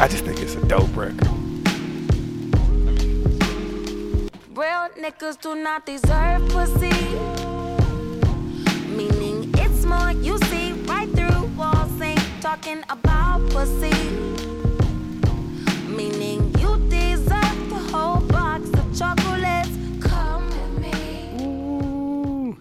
[0.00, 1.26] I just think it's a dope record.
[4.56, 6.94] Real niggas do not deserve pussy.
[8.94, 13.90] Meaning it's more you see right through walls, ain't talking about pussy.
[15.88, 19.76] Meaning you deserve the whole box of chocolates.
[20.00, 22.56] Come with me.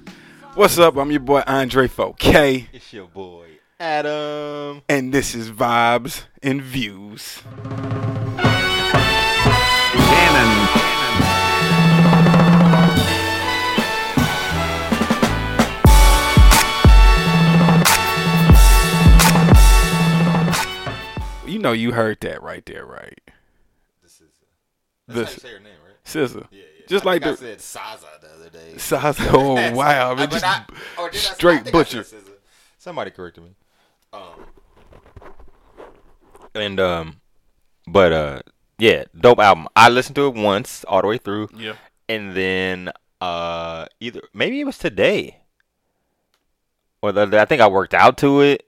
[0.55, 0.97] What's up?
[0.97, 3.46] I'm your boy Andre 4K, It's your boy
[3.79, 4.81] Adam.
[4.89, 7.43] and this is Vibes and Views.
[21.45, 23.21] You know you heard that right there, right?
[24.03, 24.27] This is.
[25.07, 25.95] That's how you say your name, right?
[26.05, 26.45] SZA.
[26.51, 26.85] Yeah, yeah.
[26.89, 28.73] Just I like think the I said Saza the other day.
[28.75, 30.11] Saza- Oh wow!
[30.11, 30.65] I mean, But just I-
[30.99, 32.03] or did I I straight think I butcher.
[32.03, 32.19] said
[32.77, 33.51] Somebody corrected me.
[34.13, 34.45] Um.
[36.55, 37.21] And um,
[37.87, 38.39] but uh,
[38.79, 39.67] yeah, dope album.
[39.75, 41.73] I listened to it once all the way through, Yeah.
[42.09, 45.41] and then uh, either maybe it was today,
[47.01, 48.63] or the, I think I worked out to it.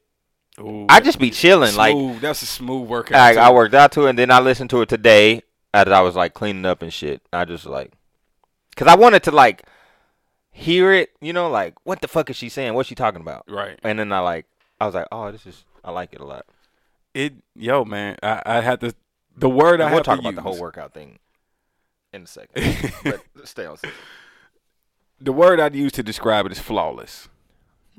[0.60, 3.18] Ooh, I just be chilling, like that's a smooth workout.
[3.38, 3.48] I.
[3.48, 5.42] I worked out to it, and then I listened to it today
[5.74, 7.22] as I was like cleaning up and shit.
[7.34, 7.94] I just like,
[8.76, 9.64] cause I wanted to like
[10.52, 12.74] hear it, you know, like what the fuck is she saying?
[12.76, 13.46] What's she talking about?
[13.50, 13.80] Right.
[13.84, 14.46] And then I like,
[14.80, 16.46] I was like, oh, this is, I like it a lot.
[17.14, 18.94] It, yo, man, I, I had to.
[19.36, 21.20] The word I we'll talk about the whole workout thing
[22.14, 23.78] in a second, but stay on.
[23.78, 23.90] SZA.
[25.22, 27.30] The word I'd use to describe it is flawless.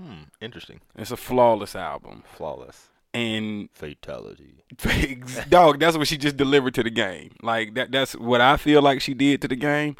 [0.00, 4.64] Hmm, interesting, It's a flawless album, flawless and fatality.
[5.48, 7.32] dog, that's what she just delivered to the game.
[7.42, 7.90] Like that.
[7.90, 9.96] That's what I feel like she did to the game.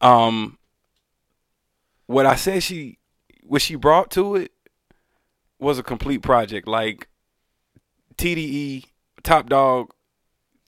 [0.00, 0.58] Um,
[2.06, 2.98] what I said she,
[3.42, 4.52] what she brought to it,
[5.60, 6.66] was a complete project.
[6.66, 7.08] Like
[8.16, 8.84] TDE,
[9.22, 9.92] Top Dog,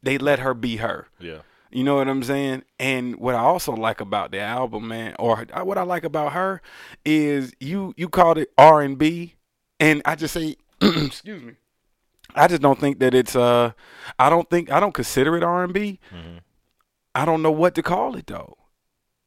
[0.03, 1.09] they let her be her.
[1.21, 1.39] Yeah,
[1.71, 2.65] You know what I'm saying?
[2.79, 6.61] And what I also like about the album, man, or what I like about her
[7.05, 9.35] is you you called it R and B,
[9.81, 11.55] and I just say, excuse me,
[12.35, 13.73] I just don't think that it's uh,
[14.19, 15.99] I don't think I don't consider it R and B.
[17.15, 18.57] I don't know what to call it though,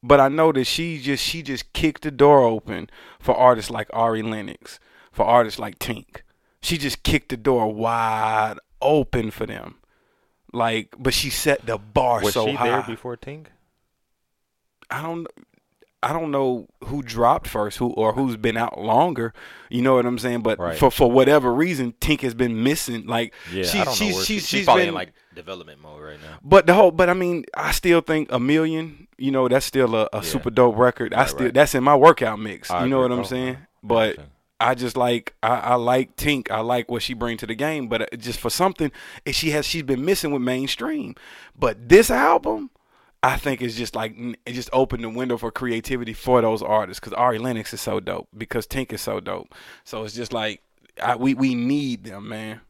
[0.02, 2.90] but I know that she just she just kicked the door open
[3.20, 4.80] for artists like Ari Lennox,
[5.16, 6.18] for artists like Tink.
[6.62, 9.76] She just kicked the door wide open for them.
[10.54, 13.48] Like, but she set the bar was so she there before Tink?
[14.90, 15.28] I don't
[16.04, 19.34] I don't know who dropped first, who or who's been out longer.
[19.70, 20.42] You know what I'm saying?
[20.42, 20.78] But Right.
[20.78, 23.06] for for whatever reason, Tink has been missing.
[23.08, 26.02] Like Yeah, she, I she's she's she- she's she's probably been in like development mode
[26.04, 26.38] right now.
[26.44, 29.96] but the whole but I mean, I still think a million, you know, that's still
[29.96, 31.14] a, a super dope record.
[31.14, 31.54] I Right, still right.
[31.54, 32.70] that's in my workout mix.
[32.70, 33.10] I you know agree.
[33.16, 33.58] what I'm Oh, saying?
[33.84, 34.18] But.
[34.60, 36.50] I just like I, I like Tink.
[36.50, 37.88] I like what she brings to the game.
[37.88, 38.92] But uh, just for something,
[39.28, 41.16] she has she's been missing with mainstream.
[41.58, 42.70] But this album,
[43.22, 47.00] I think is just like it just opened the window for creativity for those artists.
[47.00, 48.30] Because Ari Lennox is so dope.
[48.36, 49.54] Because Tink is so dope.
[49.84, 50.62] So it's just like
[51.02, 52.62] I, we we need them, man.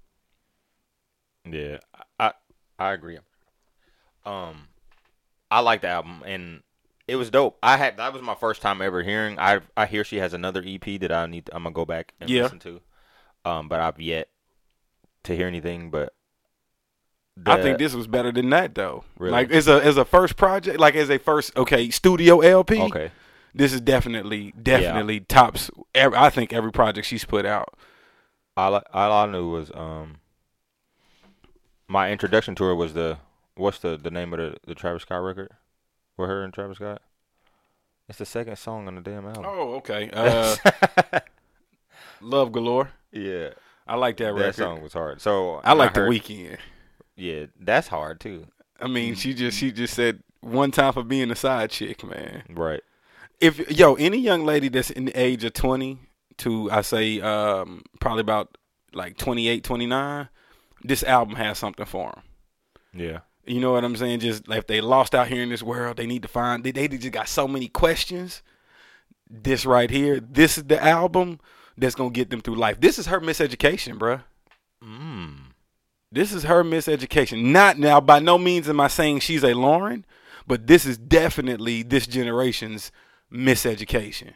[1.48, 1.78] Yeah,
[2.20, 2.34] I
[2.80, 3.20] I agree.
[4.26, 4.70] Um,
[5.52, 6.64] I like the album and
[7.08, 7.58] it was dope.
[7.62, 9.38] I had that was my first time ever hearing.
[9.40, 11.46] I I hear she has another EP that I need.
[11.48, 12.44] To, I'm gonna go back and Yeah.
[12.44, 12.82] listen to.
[13.44, 14.30] Um, but I've yet
[15.24, 15.92] to hear anything.
[15.92, 16.14] But
[17.46, 19.04] I think this was better than that though.
[19.20, 19.32] Really?
[19.34, 22.82] Like as a as a first project, like as a first okay studio LP.
[22.82, 23.12] okay.
[23.54, 25.70] This is definitely definitely tops.
[25.94, 27.78] Every, I think every project she's put out.
[28.58, 30.18] All I, all I knew was um.
[31.88, 33.20] My introduction to her was the
[33.56, 35.52] what's the the name of the the Travis Scott record
[36.18, 37.02] with her and Travis Scott.
[38.08, 39.46] It's the second song on the damn album.
[39.48, 40.10] Oh, okay.
[40.14, 40.56] Uh,
[42.22, 42.90] Love Galore.
[43.12, 43.50] yeah,
[43.88, 45.22] I like that, that song was hard.
[45.22, 46.58] So I like the heard- weekend.
[47.16, 48.48] Yeah, that's hard too.
[48.80, 52.44] I mean, she just she just said one time for being a side chick, man.
[52.50, 52.82] Right.
[53.40, 56.00] If yo any young lady that's in the age of twenty
[56.38, 58.58] to I say um, probably about
[58.94, 60.30] like 28, 29,
[60.84, 62.24] this album has something for them.
[62.94, 63.20] Yeah.
[63.46, 64.22] You know what I'm saying?
[64.22, 66.64] Just like if they lost out here in this world, they need to find.
[66.64, 68.42] They, they just got so many questions.
[69.30, 71.40] This right here, this is the album
[71.78, 72.80] that's gonna get them through life.
[72.80, 74.24] This is her miseducation, bruh.
[74.84, 75.38] Mm.
[76.12, 77.46] This is her miseducation.
[77.46, 80.06] Not now, by no means am I saying she's a Lauren,
[80.48, 82.92] but this is definitely this generation's
[83.32, 84.34] miseducation.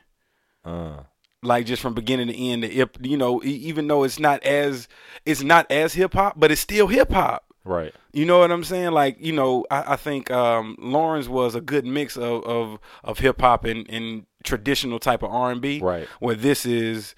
[0.65, 1.03] Uh.
[1.41, 2.65] Like just from beginning to end,
[3.01, 4.89] you know, even though it's not as
[5.25, 7.48] it's not as hip hop, but it's still hip hop.
[7.69, 7.93] Right.
[8.13, 8.91] You know what I'm saying?
[8.93, 13.19] Like, you know, I, I think um, Lauryn's was a good mix of of, of
[13.19, 15.79] hip hop and, and traditional type of R and B.
[15.79, 16.07] Right.
[16.19, 17.13] Where this is,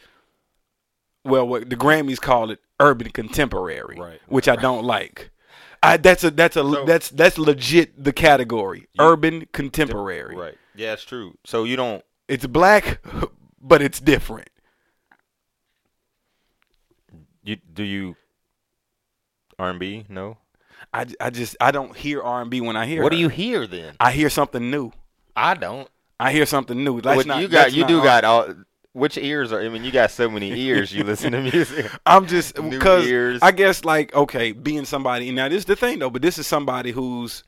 [1.23, 3.97] well, what the Grammys call it urban contemporary.
[3.97, 4.19] Right.
[4.27, 5.31] Which I don't like.
[5.81, 10.35] I, that's a that's a So- that's that's legit the category urban contemporary.
[10.35, 10.55] Right.
[10.75, 11.37] Yeah, it's true.
[11.45, 12.03] So you don't.
[12.27, 13.01] It's black,
[13.61, 14.49] but it's different.
[17.43, 18.15] You do you.
[19.57, 20.05] R and B?
[20.09, 20.37] No.
[20.93, 23.01] I, I just I don't hear R and B when I hear.
[23.01, 23.03] It.
[23.03, 23.95] What do you hear then?
[23.99, 24.91] I hear something new.
[25.35, 25.87] I don't.
[26.19, 27.01] I hear something new.
[27.01, 27.73] That's What not, you got?
[27.73, 28.53] You do got all.
[28.93, 29.61] Which ears are?
[29.61, 30.93] I mean, you got so many ears.
[30.93, 31.89] You listen to music.
[32.05, 33.39] I'm just because.
[33.41, 36.45] I guess like okay, being somebody now this is the thing though, but this is
[36.45, 37.43] somebody who's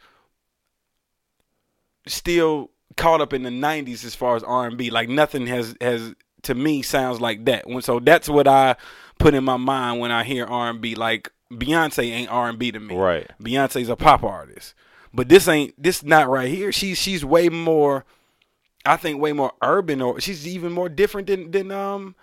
[2.07, 4.89] still caught up in the '90s as far as R&B.
[4.89, 6.13] Like nothing has has
[6.43, 7.67] to me sounds like that.
[7.67, 8.77] When so that's what I
[9.19, 10.95] put in my mind when I hear R&B.
[10.95, 12.95] Like Beyonce ain't R&B to me.
[12.95, 13.29] Right.
[13.41, 14.73] Beyonce's a pop artist,
[15.13, 16.71] but this ain't this not right here.
[16.71, 18.05] She's she's way more.
[18.85, 22.15] I think way more urban, or she's even more different than than um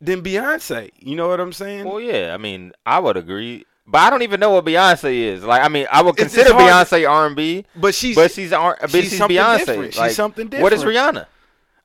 [0.00, 0.90] than Beyonce.
[0.98, 1.84] You know what I'm saying?
[1.86, 2.32] Well, yeah.
[2.34, 5.42] I mean, I would agree, but I don't even know what Beyonce is.
[5.42, 8.52] Like, I mean, I would It's- consider Beyonce R and B, but she's but she's
[8.52, 8.76] R.
[8.80, 9.58] But she's she's, something Beyonce.
[9.58, 9.92] different.
[9.94, 10.84] She's Like, something What is.
[10.84, 11.26] Rihanna?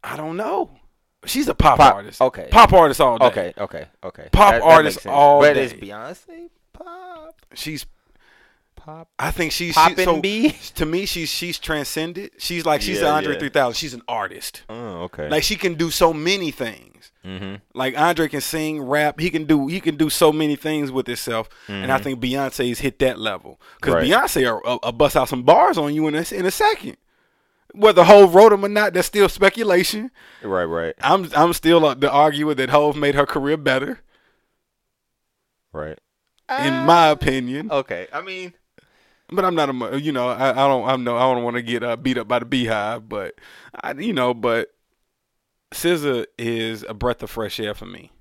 [0.04, 0.69] I don't know.
[1.25, 2.19] She's a pop, Pop- artist.
[2.21, 2.47] okay.
[2.51, 3.25] pop artist all day.
[3.25, 4.29] Okay, okay, okay.
[4.31, 5.13] Pop That- that artist sense.
[5.13, 5.65] all but day.
[5.65, 7.35] is Beyonce pop?
[7.53, 7.85] She's.
[8.75, 9.09] Pop.
[9.19, 10.56] I think she's Pop she, so, and B?
[10.75, 12.31] To me, she's she's transcended.
[12.39, 13.39] She's like she's Yeah, Andre yeah.
[13.39, 13.73] 3000.
[13.75, 14.63] She's an artist.
[14.69, 15.29] Oh, okay.
[15.29, 17.12] Like she can do so many things.
[17.23, 17.57] mm-hmm.
[17.75, 19.19] Like Andre can sing, rap.
[19.19, 21.47] He can do he can do so many things with himself.
[21.68, 24.12] And I think Beyonce's hit that level because Mm-hmm.
[24.12, 24.23] Right.
[24.23, 26.97] Beyonce will will bust out some bars on you in a, in a second.
[27.73, 30.12] Whether Hove wrote them or not, that's still speculation.
[30.41, 34.00] Right, right, I'm I'm still uh, the arguer that Hove made her career better,
[35.71, 35.97] right.
[36.59, 37.71] in my opinion.
[37.71, 38.53] Okay, I mean,
[39.31, 41.62] But I'm not a you know I, I don't I'm no I don't want to
[41.62, 43.35] get uh, beat up by the beehive, but
[43.81, 44.73] I you know but
[45.73, 48.12] SZA is a breath of fresh air for me,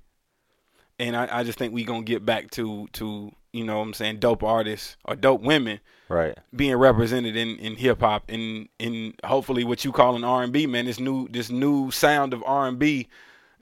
[0.97, 3.93] and I, I just think we gonna get back to to you know what I'm
[3.93, 5.81] saying dope artists or dope women
[6.11, 6.37] right.
[6.55, 10.51] being represented in, in hip hop and in hopefully what you call an R and
[10.53, 13.07] B man this new this new sound of R and B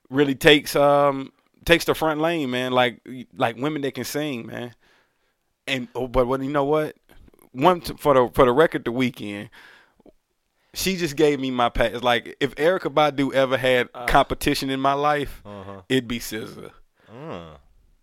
[0.09, 1.31] really takes um
[1.65, 2.99] takes the front lane man like
[3.35, 4.73] like women that can sing man
[5.67, 6.95] and oh, but what you know what
[7.51, 9.49] one t- for the for the record the weekend
[10.73, 14.93] she just gave me my pass like if Erykah Badu ever had competition in my
[14.93, 15.81] life Uh-huh.
[15.89, 16.71] it'd be SZA
[17.11, 17.57] Uh,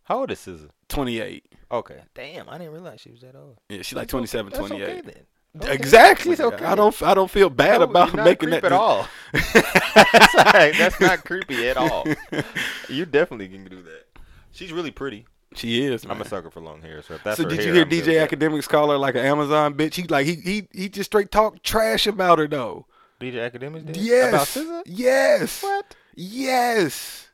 [0.04, 0.69] how old is SZA?
[0.88, 2.00] 28 Okay.
[2.14, 3.58] Damn, I didn't realize she was that old.
[3.68, 5.26] yeah she's like 27 That's 28 okay then.
[5.62, 5.72] Okay.
[5.72, 6.32] Exactly.
[6.32, 6.64] She's okay.
[6.66, 7.02] I don't.
[7.02, 9.08] I don't feel bad No, about you're not making creep that at all.
[9.32, 12.04] that's, like- that's not creepy at all.
[12.88, 14.04] You definitely can do that.
[14.52, 15.26] She's really pretty.
[15.54, 16.04] She is.
[16.04, 17.88] I'm a sucker for long hair, so if that's so her did you hear I'm
[17.88, 18.16] DJ with that.
[18.19, 19.94] Academics call her like an Amazon bitch?
[19.94, 22.86] He like he he he just straight talk trash about her though.
[23.20, 23.96] DJ Akademiks did?
[23.96, 24.56] Yes.
[24.56, 24.82] About SZA?
[24.86, 25.62] Yes.
[25.62, 25.96] What?
[26.14, 27.25] Yes.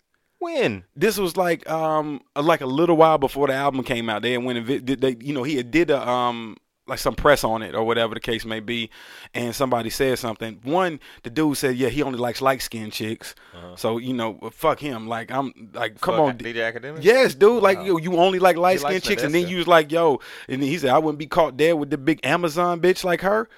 [0.43, 0.85] When?
[0.97, 4.23] This was like um like a little while before the album came out.
[4.23, 6.57] They had went and did they you know he had did a um
[6.89, 8.91] like some press on it or whatever the case may be,
[9.35, 10.59] and somebody said something.
[10.65, 13.37] One, the dude said, yeah, he only likes light skinned chicks.
[13.77, 15.07] So you know, fuck him.
[15.07, 17.05] Like I'm like, come Fuck on, DJ Akademiks?
[17.05, 17.63] Yes, dude.
[17.63, 19.53] Like yo, you only like light skinned likes chicks, and then Vanessa.
[19.53, 21.99] you was like, yo, and then he said, I wouldn't be caught dead with the
[21.99, 23.49] big Amazon bitch like her.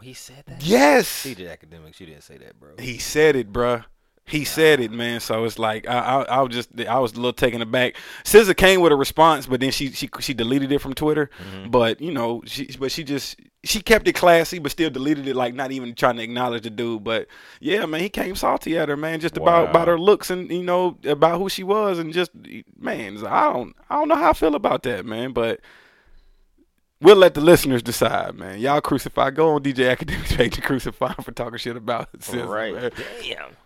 [0.00, 0.64] He said that?
[0.64, 2.70] Yes, DJ Akademiks, you didn't say that, bro.
[2.78, 3.84] he said it, bruh.
[4.30, 5.18] He said it, man.
[5.20, 7.96] So it's like I, I, I was just, I was a little taken aback.
[8.24, 11.30] SZA came with a response, but then she, she, she deleted it from Twitter.
[11.42, 11.70] Mm-hmm.
[11.70, 15.34] But you know, she, but she just, she kept it classy, but still deleted it,
[15.34, 17.02] like not even trying to acknowledge the dude.
[17.02, 17.26] But
[17.60, 19.70] yeah, man, he came salty at her, man, just about Wow.
[19.70, 22.30] about her looks and you know about who she was, and just
[22.78, 25.60] man, I don't, I don't know how I feel about that, man, but.
[27.02, 28.58] We'll let the listeners decide, man.
[28.58, 29.30] Y'all crucify.
[29.30, 32.74] Go on DJ Akademiks page and crucify for talking shit about SZA, right.
[32.74, 32.90] man.
[33.22, 33.56] Damn.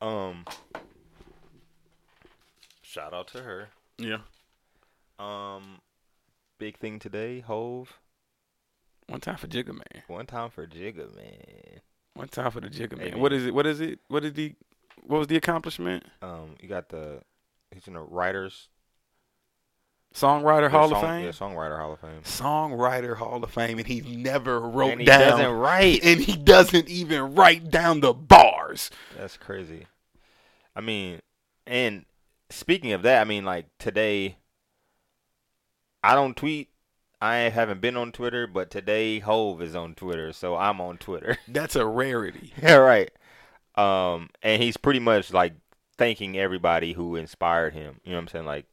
[0.00, 0.44] Um.
[2.82, 3.68] Shout out to her.
[3.98, 4.18] Yeah.
[5.18, 5.80] Um.
[6.58, 7.98] Big thing today, Hove.
[9.08, 10.02] One time for Jigga Man.
[10.06, 11.80] One time for Jigga, man.
[12.14, 13.20] One time for the Jigga Man.
[13.20, 13.54] What is it?
[13.54, 14.00] What is it?
[14.08, 14.54] What is the?
[15.02, 16.04] What was the accomplishment?
[16.20, 17.22] Um, you got the
[17.72, 18.68] he's in the writers
[20.14, 21.24] Songwriter Hall yeah, of Fame.
[21.24, 22.22] Yeah, songwriter Hall of Fame.
[22.24, 25.20] Songwriter Hall of Fame, and he never wrote and he down.
[25.20, 26.00] doesn't write.
[26.02, 28.90] and he doesn't even write down the bars.
[29.16, 29.86] That's crazy.
[30.74, 31.20] I mean,
[31.66, 32.04] and
[32.50, 34.38] speaking of that, I mean, like today,
[36.02, 36.70] I don't tweet.
[37.20, 41.36] I haven't been on Twitter, but today Hove is on Twitter, so I'm on Twitter.
[41.48, 42.52] That's a rarity.
[42.62, 43.10] yeah, right.
[43.74, 45.54] Um, and he's pretty much like
[45.96, 48.00] thanking everybody who inspired him.
[48.04, 48.46] You know what I'm saying?
[48.46, 48.66] Like,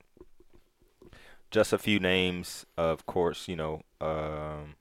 [1.56, 3.48] just a few names, of course.
[3.48, 4.76] You know, um,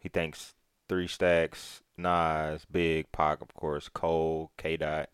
[0.00, 0.54] he thanks
[0.88, 4.78] Three Stacks, Nas, Big, Pac, of course, Cole, K.
[4.78, 5.10] Dot,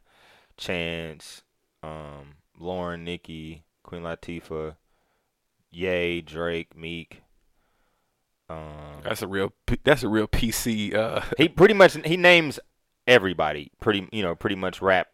[0.56, 1.42] Chance,
[1.82, 4.76] um, Lauren, Nicki, Queen Latifah,
[5.72, 7.24] Ye, Drake, Meek.
[8.48, 9.52] Um, That's a real.
[9.82, 10.94] That's a real PC.
[10.94, 12.60] Uh, he pretty much he names
[13.08, 13.72] everybody.
[13.80, 15.08] Pretty you know pretty much rap.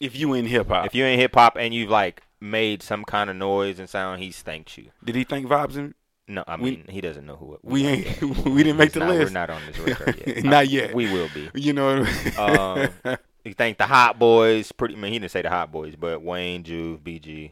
[0.00, 3.04] if you in hip hop, If you in hip hop and you've like made some
[3.04, 4.90] kind of noise and sound, he's thanked you.
[5.04, 5.94] did he thank vibes and
[6.28, 7.60] No, I We- mean he doesn't know who it.
[7.62, 9.30] we ain't we didn't make the not- list.
[9.32, 10.44] We're not on this record yet.
[10.44, 10.94] Not yet.
[10.94, 11.48] We will be.
[11.54, 12.00] You know.
[12.02, 12.88] What I mean?
[13.04, 14.70] Um, He thanked the Hot Boys.
[14.70, 14.94] Pretty.
[14.94, 17.50] I mean, he didn't say the Hot Boys, but Wayne, Juve, BG.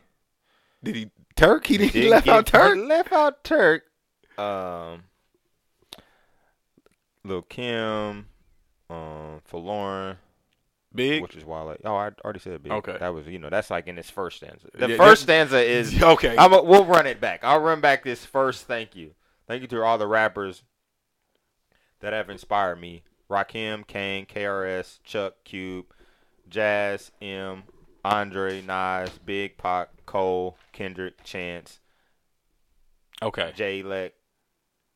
[0.85, 1.66] did he Turk?
[1.66, 2.76] He, didn't, he left out Turk.
[2.76, 3.82] he Left out Turk.
[4.38, 5.02] Um,
[7.25, 8.26] Lil Kim,
[8.88, 10.16] um, for Lauren,
[10.94, 11.23] Big.
[11.23, 12.73] which is why like oh I already said big.
[12.73, 12.97] Okay.
[12.99, 14.68] that was you know that's like in his first stanza.
[14.75, 16.37] The Yeah, first stanza is okay.
[16.37, 17.44] I'm a, we'll run it back.
[17.44, 19.12] I'll run back this first thank you.
[19.47, 20.64] Thank you to all the rappers
[22.00, 23.02] that have inspired me.
[23.30, 25.87] Rakim, Kane, KRS, Chuck, Cube,
[26.49, 27.62] Jazz, M,
[28.04, 31.78] Andre, Nas, Big Pac, Cole, Kendrick, Chance,
[33.23, 33.52] okay.
[33.54, 34.14] Jay Leck.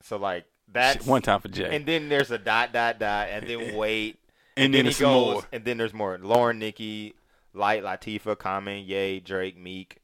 [0.03, 3.47] So like that's one time for Jay, And then there's a dot dot dot, and
[3.47, 4.19] then wait,
[4.57, 5.43] and, then, he it's goes, more.
[5.53, 6.19] and then there's more.
[6.19, 7.15] Lauren, Nicki,
[7.53, 9.99] Lyte, Latifah, Common, Ye, Drake, Meek,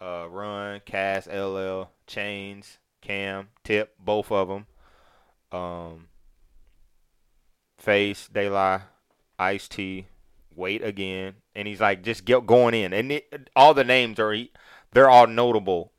[0.00, 4.66] uh, Run, Cass, LL, Chainz, Cam, Tip, both of them.
[5.50, 6.08] Um,
[7.78, 8.82] Face, De La,
[9.38, 10.06] Ice T,
[10.58, 14.36] Wait again, and he's like just get going in, and it, all the names are
[14.90, 15.92] they're all notable.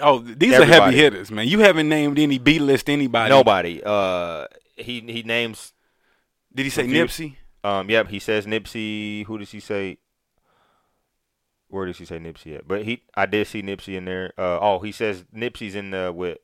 [0.00, 1.48] Oh, these are heavy hitters, man.
[1.48, 3.30] You haven't named any B list anybody.
[3.30, 3.82] Nobody.
[3.84, 5.72] Uh, he he names
[6.54, 6.86] Did he say.
[6.86, 7.36] Nipsey?
[7.62, 9.24] Um, yep, he says Nipsey.
[9.26, 9.98] Who does he say?
[11.68, 12.66] Where does he say Nipsey at?
[12.66, 14.32] But he, I did see Nipsey in there.
[14.36, 16.38] Uh, oh, he says Nipsey's in the with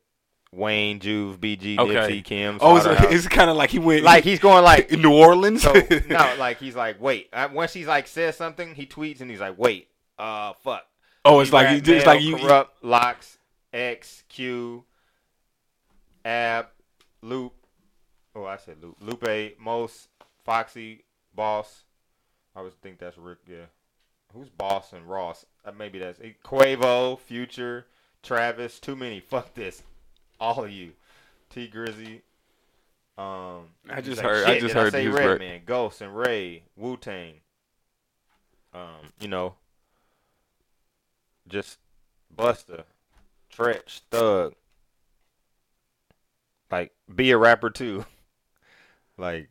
[0.53, 1.95] Wayne, Juve, BG, Okay.
[1.95, 2.59] Nipsey, Kim.
[2.61, 5.63] Oh, it's, it's kind of like he went like he's going like in New Orleans.
[5.63, 5.73] so.
[6.09, 7.29] no, like he's like wait.
[7.33, 9.89] Uh, once he's like says something, he tweets and he's like wait.
[10.19, 10.85] Uh, fuck.
[11.25, 12.37] oh, it's He like he just like you.
[12.37, 13.39] Kurupt Lox
[13.73, 14.85] X Q
[16.25, 16.67] Ab
[17.23, 17.53] Loop.
[18.37, 18.97] Oh, I said Loop.
[19.01, 20.09] Lupe Mos
[20.45, 21.85] Foxy Boss.
[22.55, 23.39] I always think that's Rick.
[23.49, 23.67] Yeah.
[24.35, 25.47] Who's Boss and Ross?
[25.65, 27.87] Uh, maybe that's eh, Quavo, Future,
[28.23, 28.79] Travis.
[28.79, 29.21] Too many.
[29.21, 29.83] Fuck this.
[30.39, 30.93] All of you.
[31.49, 32.21] Tee Grizzley.
[33.17, 35.25] Um, I just like, heard- I just heard say his rap.
[35.25, 37.35] Redman, Ghost and Ray, Wu Tang.
[38.75, 39.55] Um, you know,
[41.49, 41.79] just
[42.37, 42.85] Busta,
[43.51, 44.55] Treach, Thug.
[46.71, 48.05] Like, be a rapper too.
[49.19, 49.49] like,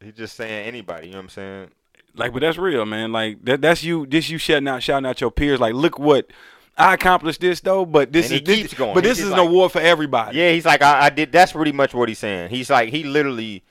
[0.00, 1.08] he's just saying anybody.
[1.08, 1.70] You know what I'm saying?
[2.14, 3.12] Like, but that's real, man.
[3.12, 3.60] Like that.
[3.60, 4.06] That's you.
[4.06, 5.60] This you shouting out, shouting out your peers.
[5.60, 6.30] Like, look what
[6.76, 7.40] I accomplished.
[7.40, 8.94] This though, but this is this, keeps going.
[8.94, 10.38] But He this is an award for everybody.
[10.38, 11.30] Yeah, he's like, I, I did.
[11.30, 12.50] That's pretty much what he's saying.
[12.50, 13.64] He's like, he literally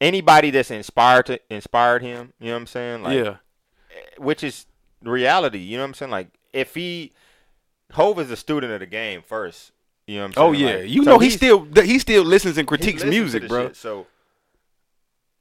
[0.00, 2.32] anybody that's inspired to inspired him.
[2.38, 3.02] You know what I'm saying?
[3.02, 3.36] Like, yeah.
[3.90, 4.66] Eh, which is
[5.02, 5.58] reality.
[5.58, 6.10] You know what I'm saying?
[6.10, 7.12] Like if he
[7.92, 9.72] Hove is a student of the game first.
[10.06, 10.76] You know what I'm Oh yeah.
[10.76, 13.68] Like, you so know he still he still listens and critiques listens music, bro.
[13.68, 13.76] shit.
[13.76, 14.06] So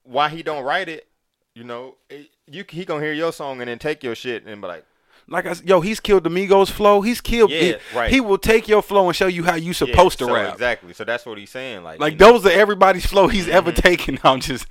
[0.03, 1.07] why he don't write it?
[1.55, 4.61] You know, it- you he gonna hear your song and then take your shit and
[4.61, 4.85] be like,
[5.27, 7.01] Like I yo, he's killed the Migos flow.
[7.01, 7.51] He's killed.
[7.51, 8.09] Yeah, he, right.
[8.11, 10.53] He will take your flow and show you how you yeah, supposed to so rap.
[10.53, 10.93] Exactly.
[10.93, 11.83] So that's what he's saying.
[11.83, 13.81] Like, Like you know, those are everybody's flow he's ever Mm-hmm.
[13.81, 14.19] taken.
[14.23, 14.65] I'm just,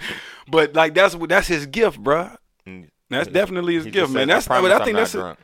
[0.49, 2.37] but like that's what that's his gift, bruh.
[2.66, 4.28] mm, That's he- definitely his gift, man.
[4.28, 5.37] says, That's I I'm think that's a.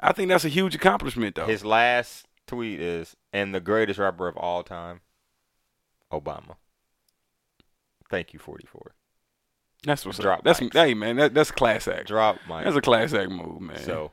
[0.00, 1.46] I think that's a huge accomplishment though.
[1.46, 5.00] His last tweet is, and the greatest rapper of all time,
[6.10, 6.56] Obama.
[8.08, 8.94] Thank you, 44.
[9.84, 10.44] that's what's drop up.
[10.44, 10.72] That's mics.
[10.72, 12.06] hey man, that, that's class act.
[12.06, 12.64] Drop my.
[12.64, 13.78] That's a class act move, man.
[13.78, 14.12] so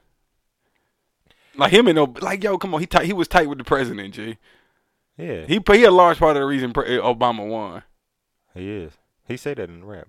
[1.56, 3.64] like him and Ob- like yo, come on, he tight, he was tight with the
[3.64, 4.38] president, G.
[5.18, 7.84] yeah, He he a large part of the reason pre- Obama won.
[8.54, 8.94] He is.
[9.28, 10.08] He said that in the rap.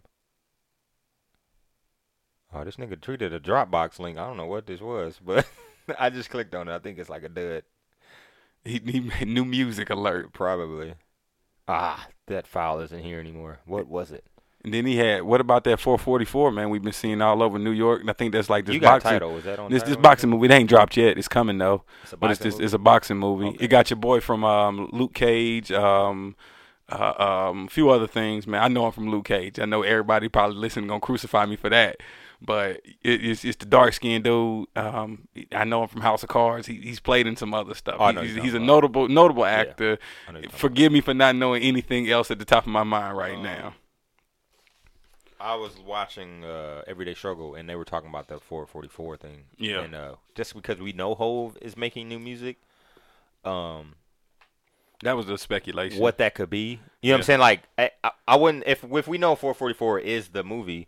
[2.54, 4.18] Oh, this nigga tweeted a Dropbox link.
[4.18, 5.46] I don't know what this was, but
[5.98, 6.74] I just clicked on it.
[6.74, 7.62] I think it's like a dud.
[8.64, 10.94] He he new music alert, Probably.
[11.68, 13.60] Ah, that file isn't here anymore.
[13.66, 14.24] What was it?
[14.64, 16.70] and then he had what about that 444 man?
[16.70, 19.02] We've been seeing all over New York, and I think that's like this you got
[19.02, 19.10] boxing.
[19.10, 19.34] title.
[19.34, 21.18] Was that on This this boxing movie, it ain't dropped yet.
[21.18, 21.82] It's coming though.
[22.04, 22.64] It's a But it's this movie?
[22.64, 23.46] it's a boxing movie.
[23.48, 23.64] Okay.
[23.64, 26.36] It got your boy from um, Luke Cage, um,
[26.88, 28.62] uh, um, a few other things, man.
[28.62, 29.58] I know him from Luke Cage.
[29.58, 31.96] I know everybody probably listening gonna crucify me for that,
[32.44, 34.66] but it, it's it's the dark skinned dude.
[34.76, 36.66] Um, I know him from House of Cards.
[36.66, 37.96] He, he's played in some other stuff.
[37.98, 39.98] Oh, He- know he's he's a notable notable actor.
[40.32, 43.36] Know Forgive me for not knowing anything else at the top of my mind right
[43.36, 43.74] Um, now.
[45.40, 49.44] I was watching uh, Everyday Struggle, and they were talking about the 444 thing.
[49.58, 49.80] Yeah.
[49.80, 52.58] And uh, just because we know Hove is making new music,
[53.44, 53.94] um,
[55.02, 56.00] That was a speculation.
[56.00, 56.78] what that could be.
[57.00, 57.40] You know what I'm saying?
[57.40, 60.86] Like, I, I, I wouldn't if if we know 444 is the movie,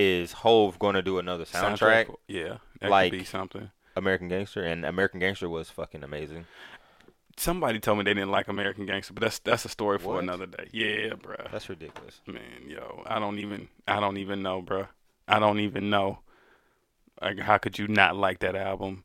[0.00, 2.14] is Hove going to do another soundtrack?
[2.28, 3.70] Yeah, that Like- could be something.
[3.96, 6.46] American Gangster, and American Gangster was fucking amazing.
[7.36, 10.22] Somebody told me they didn't like American Gangster, but that's that's a story for What?
[10.22, 10.68] another day.
[10.72, 11.50] Yeah, bruh.
[11.50, 12.20] That's ridiculous.
[12.26, 14.88] Man, yo, I don't even I don't even know, bruh.
[15.26, 16.20] I don't even know.
[17.20, 19.02] Like, how could you not like that album?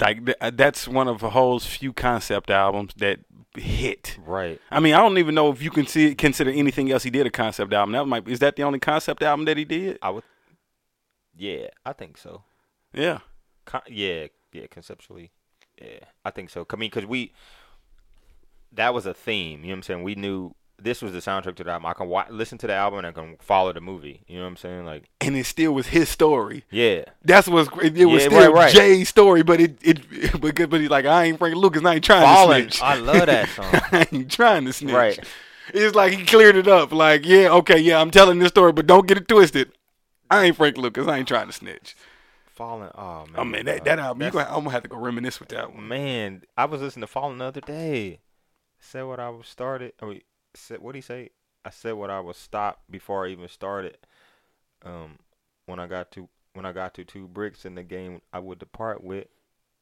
[0.00, 3.20] Like, th- uh, that's one of a whole few concept albums that
[3.56, 4.18] hit.
[4.24, 4.60] Right.
[4.70, 7.26] I mean, I don't even know if you can see consider anything else he did
[7.26, 7.92] a concept album.
[7.92, 9.98] That might is that the only concept album that he did?
[10.02, 10.24] I would.
[11.36, 12.42] Yeah, I think so.
[12.92, 13.18] Yeah.
[13.64, 15.30] Con- yeah, yeah, conceptually,
[15.80, 16.66] yeah, I think so.
[16.68, 17.32] I mean, because we,
[18.72, 19.60] that was a theme.
[19.60, 20.02] You know what I'm saying?
[20.02, 21.86] We knew this was the soundtrack to the album.
[21.86, 24.22] I can wa- listen to the album and I can follow the movie.
[24.26, 24.84] You know what I'm saying?
[24.84, 26.64] Like, And it still was his story.
[26.70, 28.72] yeah, That's what's it, it was Yeah, still right, right.
[28.74, 32.04] Jay's story, but it it but, but he's like I ain't Frank Lucas, I ain't
[32.04, 32.66] trying Falling.
[32.66, 32.82] to snitch.
[32.82, 33.66] I love that song.
[33.72, 34.94] I ain't trying to snitch.
[34.94, 35.18] Right.
[35.74, 36.92] It's like he cleared it up.
[36.92, 39.70] Like, yeah, okay, yeah, I'm telling this story, but don't get it twisted.
[40.30, 41.06] I ain't Frank Lucas.
[41.06, 41.94] I ain't trying to snitch.
[42.46, 42.90] Falling.
[42.94, 43.34] Oh man.
[43.36, 45.72] Oh man, that, that album, you gonna, I'm gonna have to go reminisce with that
[45.74, 45.88] one.
[45.88, 48.20] Man, I was listening to Falling the other day.
[48.80, 49.92] Said what I was started.
[50.02, 50.20] I mean,
[50.54, 51.30] said what would he say?
[51.64, 53.98] I said what I was stopped before I even started.
[54.84, 55.18] Um,
[55.66, 58.58] when I got to when I got to two bricks in the game, I would
[58.58, 59.26] depart with.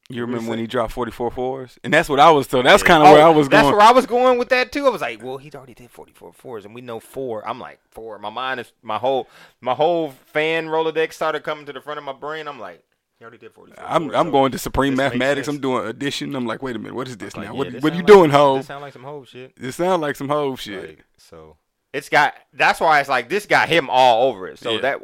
[0.09, 1.79] You remember when he dropped 44 fours?
[1.85, 2.47] And that's what I was.
[2.47, 3.77] So that's kind of where I was Oh, That's going.
[3.77, 4.85] where I was going with that too.
[4.85, 7.47] I was like, well, he's already did 44 fours, and we know four.
[7.47, 8.19] I'm like four.
[8.19, 9.29] My mind is my whole
[9.61, 12.47] my whole fan Rolodex started coming to the front of my brain.
[12.47, 12.83] I'm like,
[13.21, 13.83] he already did 44.
[13.87, 15.47] I'm I'm so going to Supreme Mathematics.
[15.47, 16.35] I'm doing addition.
[16.35, 17.53] I'm like, wait a minute, what is this Like, now?
[17.53, 18.57] yeah, what this what you sound doing, like, ho?
[18.57, 19.53] This sound like some hoe shit.
[19.61, 20.87] It sound like some hoe shit.
[20.89, 21.57] Like, so
[21.93, 24.57] it's got that's why it's like this got him all over it.
[24.59, 24.81] So Yeah.
[24.81, 24.99] that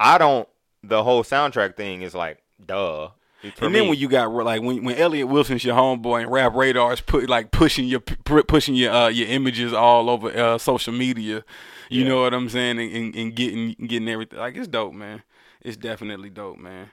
[0.00, 0.48] I don't
[0.82, 3.10] the whole soundtrack thing is like duh.
[3.42, 3.88] And then me.
[3.90, 7.28] when you got like when when Elliot Wilson's your homeboy and Rap Radar is put
[7.28, 11.44] like pushing your pu- pushing your uh, your images all over uh, social media,
[11.90, 12.08] you Yeah.
[12.08, 15.24] know what I'm saying, and, and, and getting getting everything like it's dope, man.
[15.60, 16.88] It's definitely dope, man.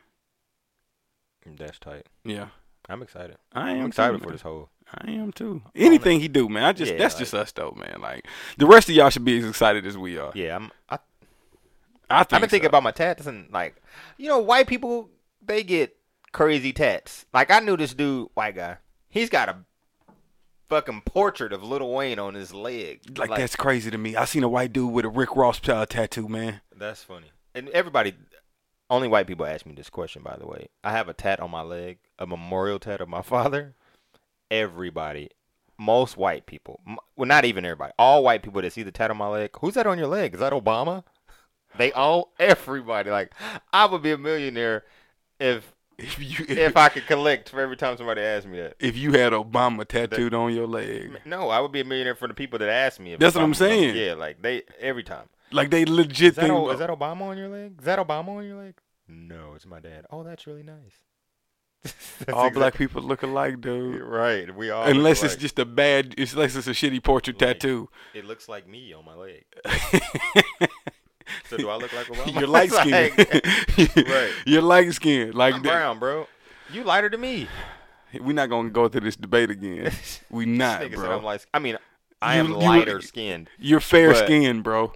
[1.45, 2.05] That's tight.
[2.23, 2.47] Yeah,
[2.89, 3.37] I'm excited.
[3.53, 5.61] I am I'm excited too, for this whole I am too.
[5.75, 6.63] Anything he do, man.
[6.63, 8.01] I just Yeah, that's like- just us though, man.
[8.01, 8.27] Like
[8.57, 10.31] the rest of y'all should be as excited as we are.
[10.35, 10.97] Yeah, I'm I
[12.09, 12.69] I think I've been thinking so.
[12.69, 13.81] about my tats and like,
[14.17, 15.09] you know, white people
[15.45, 15.95] they get
[16.33, 17.25] crazy tats.
[17.33, 18.77] Like I knew this dude, white guy.
[19.09, 19.57] He's got a
[20.67, 23.01] fucking portrait of Little Wayne on his leg.
[23.17, 24.15] like, that's crazy to me.
[24.15, 26.61] I seen a white dude with a Rick Ross uh, tattoo, man.
[26.75, 27.27] that's funny.
[27.53, 28.13] And everybody,
[28.91, 30.21] only white people ask me this question.
[30.21, 33.21] By the way, I have a tat on my leg, a memorial tat of my
[33.23, 33.73] father.
[34.51, 35.29] Everybody,
[35.79, 36.81] most white people,
[37.15, 39.51] well, not even everybody, all white people that see the tat on my leg.
[39.61, 40.33] Who's that on your leg?
[40.35, 41.03] Is that Obama?
[41.77, 43.11] They all, everybody.
[43.11, 43.33] Like,
[43.71, 44.83] I would be a millionaire
[45.39, 48.75] if If you if I could collect for every time somebody asked me that.
[48.79, 52.27] if you had Obama tattooed on your leg, No, I would be a millionaire for
[52.27, 53.13] the people that ask me.
[53.13, 53.95] If That's what I'm saying.
[53.95, 55.29] Yeah, like they every time.
[55.51, 56.53] Like they legit Is that, think.
[56.53, 57.75] O- is that Obama on your leg?
[57.79, 58.75] Is that Obama on your leg?
[59.07, 60.05] No, it's my dad.
[60.09, 61.01] Oh, that's really nice.
[61.83, 63.99] That's all exact- black people look alike, dude.
[64.01, 64.83] Right, we all.
[64.83, 67.89] Unless it's just a bad, it's unless it's a shitty portrait Like- tattoo.
[68.13, 69.45] It looks like me on my leg.
[71.49, 72.39] So do I look like Obama?
[72.39, 73.13] You're light skinned.
[73.17, 74.31] Like, right.
[74.45, 75.33] You're light skinned.
[75.33, 76.27] Like I'm brown, bro.
[76.73, 77.47] You lighter than me.
[78.19, 79.91] We're not gonna go through this debate again.
[80.29, 81.17] We not, bro.
[81.17, 81.45] I'm light.
[81.53, 81.77] I mean,
[82.21, 83.49] I You- am you- lighter skinned.
[83.57, 84.93] You're fair skinned, bro.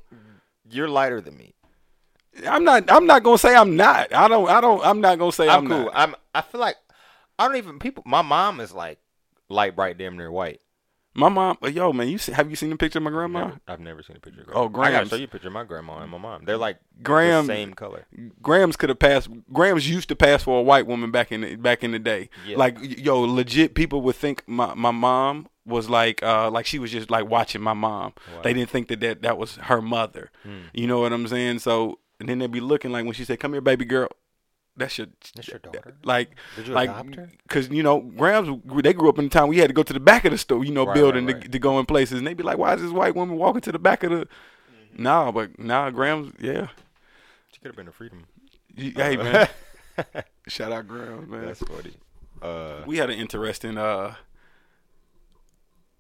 [0.70, 1.54] You're lighter than me.
[2.48, 2.92] I'm not.
[2.92, 4.14] I'm not gonna say I'm not.
[4.14, 4.50] I don't.
[4.50, 4.84] I don't.
[4.86, 5.86] I'm not gonna say I'm, I'm cool.
[5.86, 5.94] not.
[5.96, 6.16] I'm.
[6.34, 6.76] I feel like
[7.40, 8.04] I don't even people.
[8.06, 9.00] My mom is like
[9.48, 10.62] light, bright, damn near white.
[11.18, 11.58] My mom.
[11.64, 13.40] uh, Yo, man, you see, have you seen the picture of my grandma?
[13.46, 14.42] Never- I've never seen a picture.
[14.42, 14.88] of Oh, grandma.
[14.90, 16.44] I gotta show you a picture of my grandma and my mom.
[16.46, 17.48] They're like Graham.
[17.48, 18.06] the same color.
[18.42, 19.30] Grams could have passed.
[19.54, 22.30] Grams used to pass for a white woman back in the, back in the day.
[22.46, 22.58] Yeah.
[22.58, 26.92] Like yo, legit people would think my my mom was like uh like she was
[26.92, 28.14] just like watching my mom.
[28.36, 28.42] Wow.
[28.44, 30.32] They didn't think that that, that was her mother.
[30.44, 30.64] Hmm.
[30.74, 31.60] You know what I'm saying?
[31.60, 34.10] So and then they'd be looking like when she said, "Come here, baby girl."
[34.78, 35.96] That's your That's your daughter?
[36.04, 37.30] Like Did you like adopt her?
[37.44, 38.50] because you know Grams
[38.84, 40.38] they grew up in the time we had to go to the back of the
[40.38, 41.52] store, you know, Right, building right, To, right.
[41.52, 43.72] to go in places, and they'd be like, "Why is this white woman walking to
[43.72, 45.04] the back of the?" Mm-hmm.
[45.04, 46.68] Nah, but nah, Grams, yeah.
[47.52, 48.26] She could have been a freedom.
[48.76, 49.48] Hey man,
[50.48, 51.46] shout out Grams, man.
[51.46, 51.94] That's funny.
[52.42, 54.16] Uh, we had an interesting uh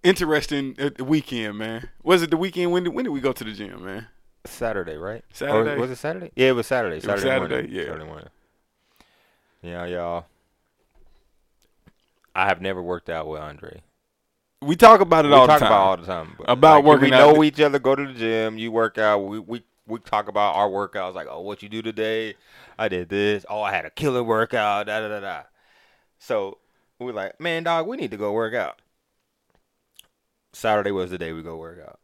[0.03, 3.43] interesting uh, weekend man was it the weekend when did, when did we go to
[3.43, 4.05] the gym man
[4.45, 5.23] Saturday, right?
[5.33, 5.71] Saturday.
[5.71, 6.29] Or was it Saturday?
[6.35, 6.97] Yeah, it was Saturday.
[6.97, 7.71] was Saturday, Saturday, morning.
[7.71, 7.83] yeah.
[7.85, 8.27] Saturday morning.
[9.65, 10.25] Yeah, y'all.
[12.35, 13.81] I have never worked out with Andre.
[14.61, 16.35] we talk about it we all talk the time about all the time.
[16.47, 17.79] About like, working We know each other.
[17.79, 18.59] Go to the gym.
[18.59, 19.19] You work out.
[19.19, 21.15] We we we talk about our workouts.
[21.15, 22.35] Like, oh, what you do today?
[22.77, 23.43] I did this.
[23.49, 24.85] Oh, I had a killer workout.
[24.85, 25.43] Da da da da.
[26.19, 26.59] So
[26.99, 28.83] we're like, man, dog, we need to go work out.
[30.53, 31.99] Saturday was the day we go work out.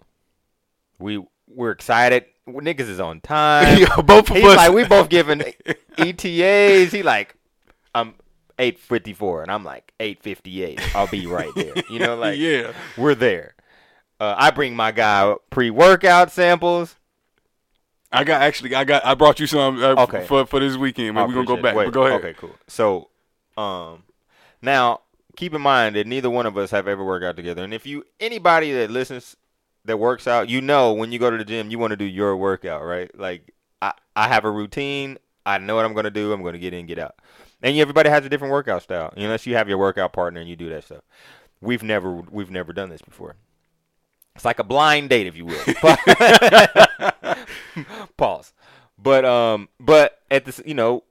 [0.98, 2.26] We we're excited.
[2.48, 3.78] Niggas is on time.
[3.98, 5.44] Yo, both of He's us like, we both giving
[5.98, 6.92] ETAs.
[6.92, 7.36] He like,
[8.62, 10.80] eight fifty four, and I'm like eight fifty eight.
[10.96, 11.74] I'll be right there.
[11.90, 12.74] You know, like yeah.
[12.98, 13.56] we're there.
[14.20, 16.96] Uh, I bring my guy pre workout samples.
[18.12, 20.26] I got actually, I got, I brought you some uh, Okay.
[20.28, 21.16] for for this weekend.
[21.16, 21.28] Man.
[21.28, 21.76] We're gonna go back.
[21.76, 22.20] Wait, but go ahead.
[22.20, 22.56] Okay, cool.
[22.68, 23.10] So,
[23.58, 24.04] um,
[24.62, 25.02] now
[25.36, 27.86] keep in mind that neither one of us have ever worked out together, and if
[27.86, 29.36] you anybody that listens
[29.86, 32.06] that works out, you know when you go to the gym, you want to do
[32.06, 33.10] your workout, right?
[33.18, 35.18] Like I, I have a routine.
[35.46, 36.34] I know what I'm gonna do.
[36.34, 37.16] I'm gonna get in, get out,
[37.62, 40.56] and everybody has a different workout style, unless you have your workout partner and you
[40.56, 41.02] do that stuff.
[41.62, 43.36] We've never, we've never done this before.
[44.36, 45.64] It's like a blind date, if you will.
[48.18, 48.54] Pause.
[48.98, 51.04] But um, but at this, you know,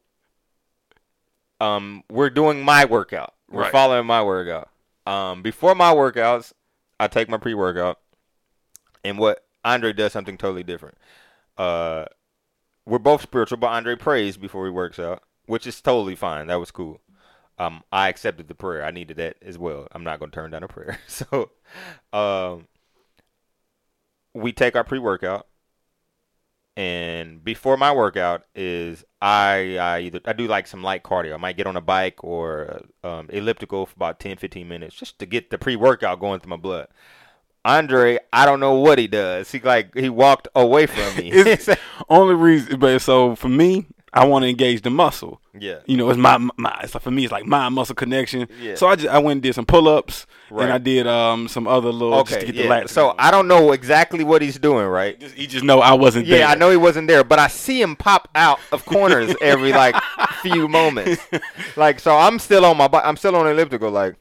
[1.61, 3.35] um, we're doing my workout.
[3.51, 3.73] We're Right.
[3.73, 4.71] following my workout.
[5.07, 6.53] Um, before my workouts,
[7.01, 7.99] I take my pre-workout,
[9.05, 10.97] and what Andre does something totally different.
[11.59, 12.05] Uh,
[12.87, 16.47] we're both spiritual, but Andre prays before he works out, which is totally fine.
[16.47, 17.01] That was cool.
[17.59, 18.85] Um, I accepted the prayer.
[18.85, 19.89] I needed that as well.
[19.91, 20.99] I'm not going to turn down a prayer.
[21.09, 21.51] So,
[22.13, 22.69] um,
[24.33, 25.49] we take our pre-workout,
[26.77, 31.35] and before my workout is I I either I do like some light cardio.
[31.35, 35.19] I might get on a bike or um, elliptical for about 10, 15 minutes just
[35.19, 36.87] to get the pre-workout going through my blood.
[37.65, 39.51] Andre, I don't know what he does.
[39.51, 41.31] He like he walked away from me.
[41.35, 41.69] It's
[42.09, 45.41] only reason, but so for me, I want to engage the muscle.
[45.57, 45.79] yeah.
[45.87, 46.81] You know, it's my my.
[46.83, 48.49] It's like for me, it's like mind muscle connection.
[48.61, 48.75] Yeah.
[48.75, 50.65] So I just I went and did some pull ups, Right.
[50.65, 52.47] and I did um some other little just Okay.
[52.47, 52.81] to get yeah.
[52.81, 52.91] the lats.
[52.91, 53.15] so.
[53.19, 55.19] I don't know exactly what he's doing, right?
[55.21, 56.41] Just- you just know I wasn't there.
[56.41, 59.71] Yeah, I know he wasn't there, but I see him pop out of corners every
[59.73, 59.95] like
[60.43, 61.23] few moments.
[61.77, 64.17] Like, so I'm still on my, I'm still on elliptical, like,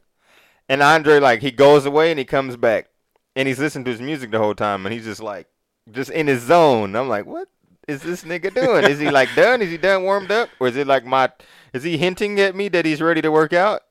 [0.70, 2.90] and Andre like he goes away and he comes back,
[3.36, 5.48] and he's listening to his music the whole time, and he's just like,
[5.92, 6.96] just in his zone.
[6.96, 7.48] I'm like, what
[7.90, 8.86] is this nigga doing?
[8.86, 9.62] Is he like done?
[9.64, 11.32] Is he done warmed up, or is it like my,
[11.74, 13.82] is he hinting at me that he's ready to work out?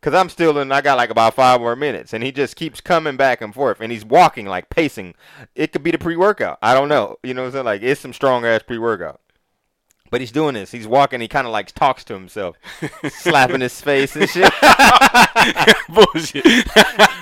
[0.00, 0.72] Cause I'm still in.
[0.72, 3.82] I got like about five more minutes, and he just keeps coming back and forth,
[3.82, 5.14] and he's walking like pacing.
[5.54, 6.58] It could be the pre-workout.
[6.62, 7.18] I don't know.
[7.22, 7.64] You know what I'm saying?
[7.66, 9.20] Like it's some strong ass pre-workout.
[10.10, 10.70] But he's doing this.
[10.70, 11.20] He's walking.
[11.20, 12.56] He kind of like talks to himself,
[13.10, 14.50] slapping his face and shit.
[15.90, 16.66] bullshit.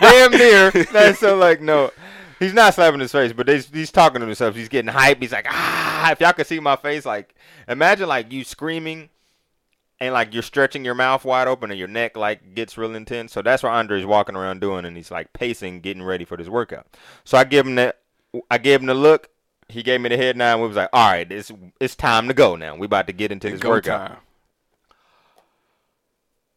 [0.00, 0.70] Damn near.
[0.70, 1.90] That's so like no.
[2.38, 4.54] He's not slapping his face, but he's, he's talking to himself.
[4.54, 5.20] He's getting hype.
[5.20, 6.12] He's like, ah.
[6.12, 7.34] If y'all could see my face, like
[7.66, 9.08] imagine like you screaming
[10.00, 13.32] and like you're stretching your mouth wide open and your neck like gets real intense.
[13.32, 16.48] So that's what Andre's walking around doing, and he's like pacing, getting ready for this
[16.48, 16.86] workout.
[17.24, 17.98] So I give him that.
[18.50, 19.28] I gave him the look.
[19.68, 20.60] He gave me the head nod.
[20.60, 22.76] We was like, all right, it's it's time to go now.
[22.76, 24.08] We about to get into this Go workout.
[24.08, 24.16] time.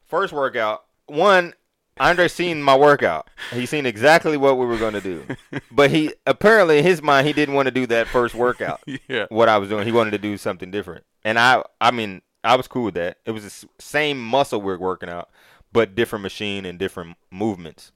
[0.06, 1.54] First workout, one,
[1.99, 3.30] Andre seen my workout.
[3.54, 5.23] He seen exactly what we were going to do.
[5.71, 8.82] But he apparently in his mind he didn't want to do that first workout.
[9.08, 9.25] Yeah.
[9.30, 11.06] What I was doing, he wanted to do something different.
[11.23, 13.17] And I I mean, I was cool with that.
[13.25, 15.30] It was the same muscle we're working out,
[15.71, 17.91] but different machine and different movements.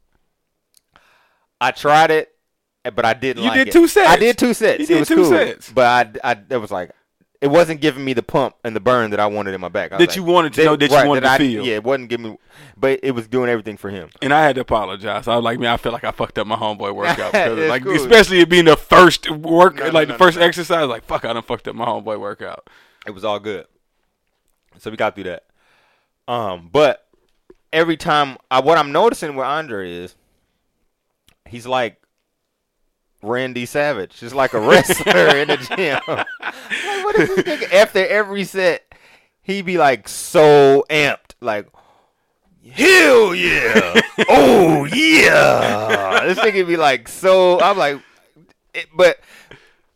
[1.59, 2.35] I tried it,
[2.83, 3.71] but I didn't You like did it.
[3.73, 4.09] two sets.
[4.09, 4.89] I did two sets.
[4.89, 5.29] You it was two cool.
[5.29, 5.71] sets.
[5.71, 6.91] But I, I it was like
[7.41, 9.91] it wasn't giving me the pump and the burn that I wanted in my back.
[9.91, 11.65] I That like, you wanted to know, that you wanted to I- feel.
[11.65, 12.37] Yeah, it wasn't giving me,
[12.77, 14.09] but it was doing everything for him.
[14.21, 15.27] And I had to apologize.
[15.27, 17.31] I was like, man, I feel like I fucked up my homeboy workout.
[17.33, 17.93] Because, like, cool.
[17.95, 20.43] especially it being the first work, No, like no, the no, first no.
[20.45, 20.87] exercise.
[20.87, 22.69] Like, fuck, I done fucked up my homeboy workout.
[23.05, 23.67] It was all good.
[24.79, 25.43] So we got through that.
[26.27, 27.05] Um, but
[27.71, 30.15] every time, I, what I'm noticing with Andre is,
[31.45, 32.01] he's like
[33.25, 35.99] Randy Savage, just like a wrestler in the gym.
[36.07, 37.73] like, what is this nigga?
[37.73, 38.93] After every set,
[39.41, 41.67] he'd be like so amped, like.
[42.71, 44.01] Hell yeah!
[44.29, 46.25] oh yeah!
[46.25, 47.61] This nigga be like so.
[47.61, 48.01] I'm like,
[48.73, 49.19] it, but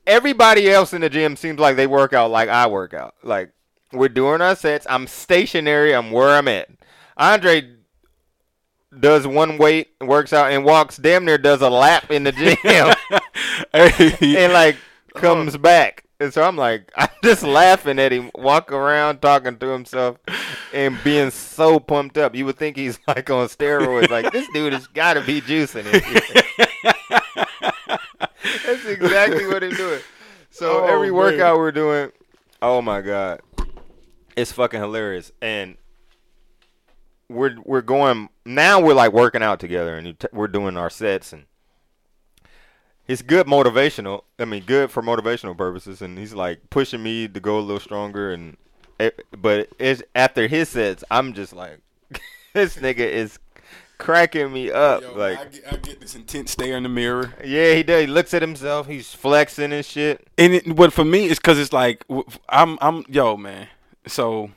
[0.06, 3.16] everybody else in the gym seems like they work out like I work out.
[3.24, 3.52] Like
[3.92, 4.86] we're doing our sets.
[4.90, 5.96] I'm stationary.
[5.96, 6.70] I'm where I'm at.
[7.18, 7.76] Andre
[8.98, 12.58] does one weight, works out, and walks damn near does a lap in the gym,
[13.74, 14.78] Hey, and like
[15.16, 15.20] oh.
[15.20, 16.06] comes back.
[16.22, 20.18] And so I'm like, I'm just laughing at him, walking around talking to himself,
[20.74, 22.36] and being so pumped up.
[22.36, 24.10] You would think he's like on steroids.
[24.10, 26.80] Like this dude has got to be juicing it.
[28.66, 30.02] That's exactly what he's doing.
[30.52, 31.16] So Oh, every man.
[31.16, 32.12] workout we're doing,
[32.62, 33.42] oh my god,
[34.36, 35.32] it's fucking hilarious.
[35.42, 35.78] And
[37.30, 38.82] we're we're going now.
[38.82, 41.46] We're like working out together, and we're doing our sets, and
[43.08, 44.24] it's good motivational.
[44.38, 46.02] I mean, good for motivational purposes.
[46.02, 48.58] And he's like pushing me to go a little stronger, and
[49.00, 51.80] it, but it's after his sets, I'm just like,
[52.54, 53.40] this nigga is
[53.98, 55.02] cracking me up.
[55.02, 57.34] Yo, like, I, get, I get this intense stare in the mirror.
[57.44, 58.02] yeah, he does.
[58.02, 58.88] He looks at himself.
[58.88, 60.28] He's flexing and shit.
[60.38, 62.06] And it, but for me, it's because it's like
[62.48, 63.68] I'm I'm yo man.
[64.06, 64.52] So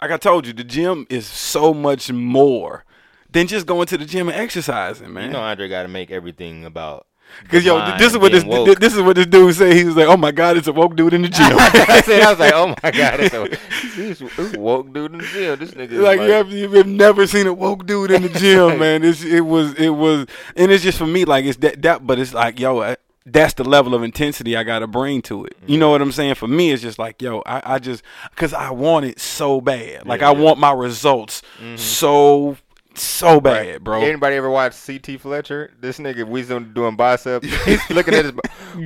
[0.00, 2.84] like I told you, the gym is so much more
[3.30, 5.26] than just going to the gym and exercising, man.
[5.26, 7.06] You know, Andre got to make everything about.
[7.42, 8.78] Because yo, this is what this woke.
[8.78, 9.72] this is what this dude said.
[9.74, 12.22] He was like, "Oh my god, it's a woke dude in the gym." I said,
[12.22, 15.58] I was like, oh my god, it's a, this woke dude in the gym.
[15.58, 18.78] This nigga like, like, you have, you've never seen a woke dude in the gym,
[18.78, 19.02] man.
[19.02, 22.18] It's it was it was, and it's just for me like it's that that, but
[22.18, 22.94] it's like yo,
[23.26, 25.56] that's the level of intensity I got to bring to it.
[25.66, 25.92] You know mm-hmm.
[25.92, 26.36] what I'm saying?
[26.36, 30.06] For me, it's just like yo, I, I just because I want it so bad,
[30.06, 31.76] like Yeah, I want my results mm-hmm.
[31.76, 32.56] so
[32.94, 34.00] so bad, bro.
[34.02, 35.72] Anybody ever watch CT Fletcher?
[35.80, 37.46] This nigga, we doing doing biceps.
[37.64, 38.32] He's looking at his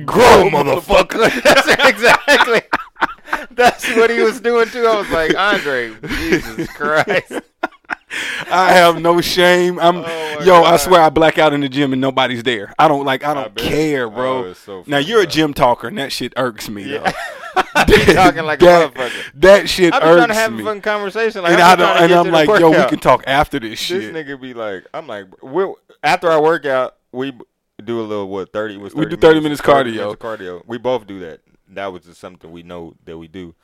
[0.05, 1.43] grow, motherfucker.
[1.43, 2.61] That's exactly.
[3.51, 4.85] That's what he was doing too.
[4.85, 7.41] I was like, Andre, Jesus Christ.
[8.49, 9.79] I have no shame.
[9.79, 10.63] I'm Oh yo.
[10.63, 12.73] I swear I black out in the gym and nobody's there.
[12.77, 13.23] I don't like.
[13.23, 13.65] I don't bet.
[13.65, 14.45] care, oh, bro.
[14.45, 16.83] Oh, so now you're a gym talker, and that shit irks me.
[16.83, 17.11] Yeah.
[17.11, 17.11] Though.
[18.13, 19.31] talking like a motherfucker.
[19.35, 19.97] That shit irks me.
[19.97, 20.61] I've been irks trying to have me.
[20.61, 21.43] a fun conversation.
[21.43, 22.03] Like, and I'm I don't.
[22.03, 24.13] And I'm like, yo, we can talk after this This shit.
[24.13, 25.25] This nigga be like, I'm like,
[26.03, 27.33] after our workout, we
[27.83, 28.93] do a little what thirty was.
[28.95, 29.95] We do 30 minutes 30 cardio.
[29.95, 30.63] minutes cardio.
[30.65, 31.41] We both do that.
[31.69, 33.55] That was just something we know that we do.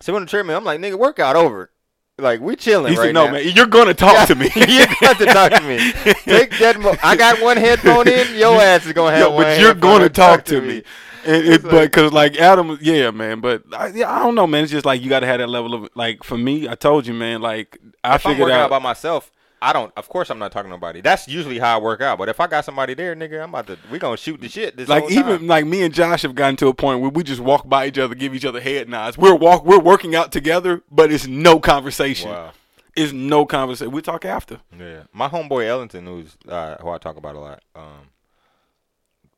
[0.00, 1.70] So on the treadmill, I'm like, nigga, workout over.
[2.16, 3.32] Like we chilling He right said, "No, now.
[3.32, 4.44] man, you're gonna talk to me.
[4.54, 5.78] you got to talk to me.
[6.24, 6.78] Take that.
[6.80, 8.36] Mo- I got one headphone in.
[8.38, 9.42] Your ass is gonna have Yo, one.
[9.44, 10.84] but you're gonna and talk to me."
[11.26, 13.40] And it, It's but because like Adam, yeah, man.
[13.40, 14.62] But I, yeah, I don't know, man.
[14.62, 16.22] It's just like you got to have that level of like.
[16.22, 17.40] For me, I told you, man.
[17.40, 18.70] Like I If I'm figured working out out.
[18.70, 19.32] by myself,
[19.64, 19.90] I don't.
[19.96, 21.00] Of course, I'm not talking to nobody.
[21.00, 22.18] That's usually how I work out.
[22.18, 23.78] But if I got somebody there, nigga, I'm about to.
[23.90, 24.76] We gonna shoot the shit.
[24.76, 25.46] This like even time.
[25.46, 27.96] like me and Josh have gotten to a point where we just walk by each
[27.96, 29.16] other, give each other head nods.
[29.16, 32.28] We're walk, we're working out together, but it's no conversation.
[32.28, 32.52] Wow.
[32.94, 33.90] It's no conversation.
[33.90, 34.60] We talk after.
[34.78, 38.10] Yeah, my homeboy Ellington, who's uh, who I talk about a lot, um,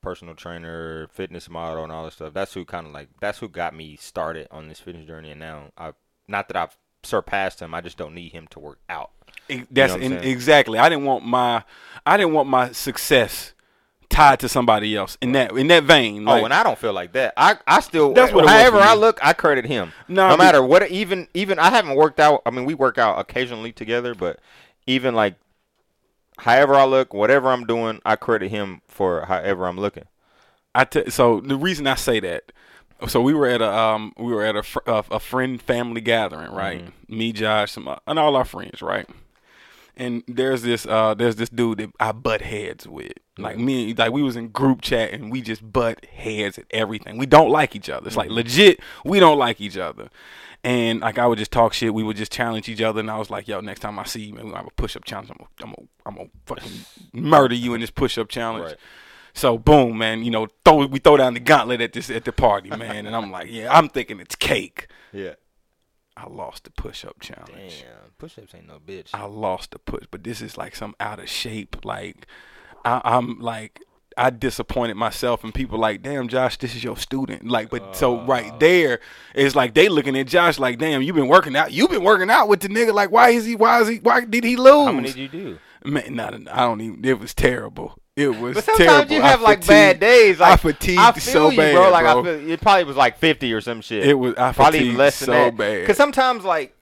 [0.02, 2.34] personal trainer, fitness model, and all this stuff.
[2.34, 5.30] That's who kind of like that's who got me started on this fitness journey.
[5.30, 5.92] And now, I
[6.26, 9.12] not that I've surpassed him, I just don't need him to work out.
[9.70, 10.78] That's I'm in, exactly.
[10.78, 11.64] I didn't want my
[12.04, 13.52] I didn't want my success
[14.08, 16.24] tied to somebody else in that in that vein.
[16.24, 17.34] Like, oh, and I don't feel like that.
[17.36, 18.78] I I still That's what however.
[18.78, 19.92] I look, I credit him.
[20.08, 20.90] No, No, matter what.
[20.90, 22.42] Even even I haven't worked out.
[22.46, 24.38] I mean, we work out occasionally together, but
[24.86, 25.34] even like
[26.38, 30.04] however I look, whatever I'm doing, I credit him for however I'm looking.
[30.74, 32.52] I t- so the reason I say that,
[33.08, 36.00] so we were at a um we were at a fr- a, a friend family
[36.00, 36.84] gathering, right?
[36.84, 37.18] Mm-hmm.
[37.18, 39.08] Me, Josh, some uh, and all our friends, right?
[39.96, 43.12] And there's this uh there's this dude that I butt heads with.
[43.38, 47.18] Like me, like we was in group chat and we just butt heads at everything.
[47.18, 48.06] We don't like each other.
[48.06, 48.36] It's like Mm-hmm.
[48.36, 50.08] legit, we don't like each other.
[50.64, 51.92] And like I would just talk shit.
[51.94, 53.00] We would just challenge each other.
[53.00, 54.70] And I was like, "Yo, next time I see you, man, we gonna have a
[54.82, 55.30] push up challenge.
[55.30, 56.72] I'm gonna, I'm gonna, I'm gonna fucking
[57.12, 58.76] murder you in this push up challenge." Right.
[59.32, 62.32] So boom, man, you know, throw we throw down the gauntlet at this at the
[62.32, 64.88] party, man, and I'm like, yeah, I'm thinking it's cake.
[65.12, 65.34] Yeah.
[66.16, 67.84] I lost the push up challenge.
[67.84, 69.10] Damn, push-ups ain't no bitch.
[69.12, 71.84] I lost the push, but this is like some out of shape.
[71.84, 72.26] Like
[72.84, 73.80] I, I'm like
[74.16, 77.46] I disappointed myself, and people like, damn, Josh, this is your student.
[77.48, 78.58] Like, but so right oh.
[78.58, 79.00] there,
[79.34, 81.72] it's like they looking at Josh like, damn, you've been working out.
[81.72, 82.94] You've been working out with the nigga.
[82.94, 83.56] Like, why is he?
[83.56, 83.96] Why is he?
[83.96, 84.86] Why did he lose?
[84.86, 85.58] How many did you do?
[85.84, 87.04] Man, not, I don't even.
[87.04, 87.98] It was terrible.
[88.16, 89.14] It was But sometimes terrible.
[89.14, 90.40] you I have like fatigued- bad days.
[90.40, 91.90] Like, I fatigued I feel so you, bad, bro.
[91.90, 92.20] Like bro.
[92.20, 94.06] I feel it probably was like fifty or some shit.
[94.06, 95.56] It was- I probably fatigued less than so that.
[95.56, 95.80] bad.
[95.80, 96.74] Because sometimes like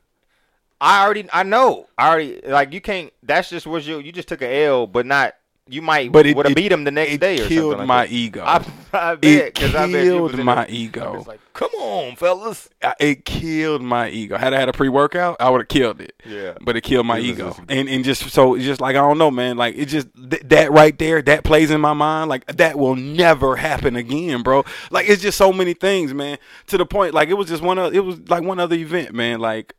[0.80, 3.12] I already I know I already like you can't.
[3.22, 5.34] That's just what you you just took a L, but not.
[5.66, 7.86] You might But it- would have beat him the next day or killed something like
[7.88, 8.12] my that.
[8.12, 8.44] ego.
[8.44, 8.56] I,
[8.92, 11.24] I bet It 'cause I bet killed my there- ego.
[11.26, 12.68] Like, come on, fellas.
[12.82, 14.36] I- it killed my ego.
[14.36, 16.12] Had I had a pre workout, I would have killed it.
[16.26, 16.52] Yeah.
[16.60, 17.48] But it killed my It ego.
[17.48, 19.56] just- and and just so it's just like I don't know, man.
[19.56, 22.28] Like it just th- that right there, that plays in my mind.
[22.28, 24.64] Like that will never happen again, bro.
[24.90, 26.36] Like it's just so many things, man.
[26.66, 29.14] To the point, like it was just one of it was like one other event,
[29.14, 29.40] man.
[29.40, 29.74] Like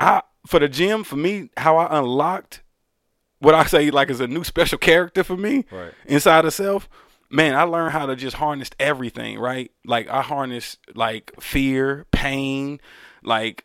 [0.00, 2.62] I for the gym for me, how I unlocked
[3.40, 5.92] what I say like is a new special character for me Right.
[6.06, 6.88] inside of self.
[7.30, 9.70] Man, I learned how to just harness everything, right?
[9.84, 12.80] Like I harness like fear, pain,
[13.22, 13.64] like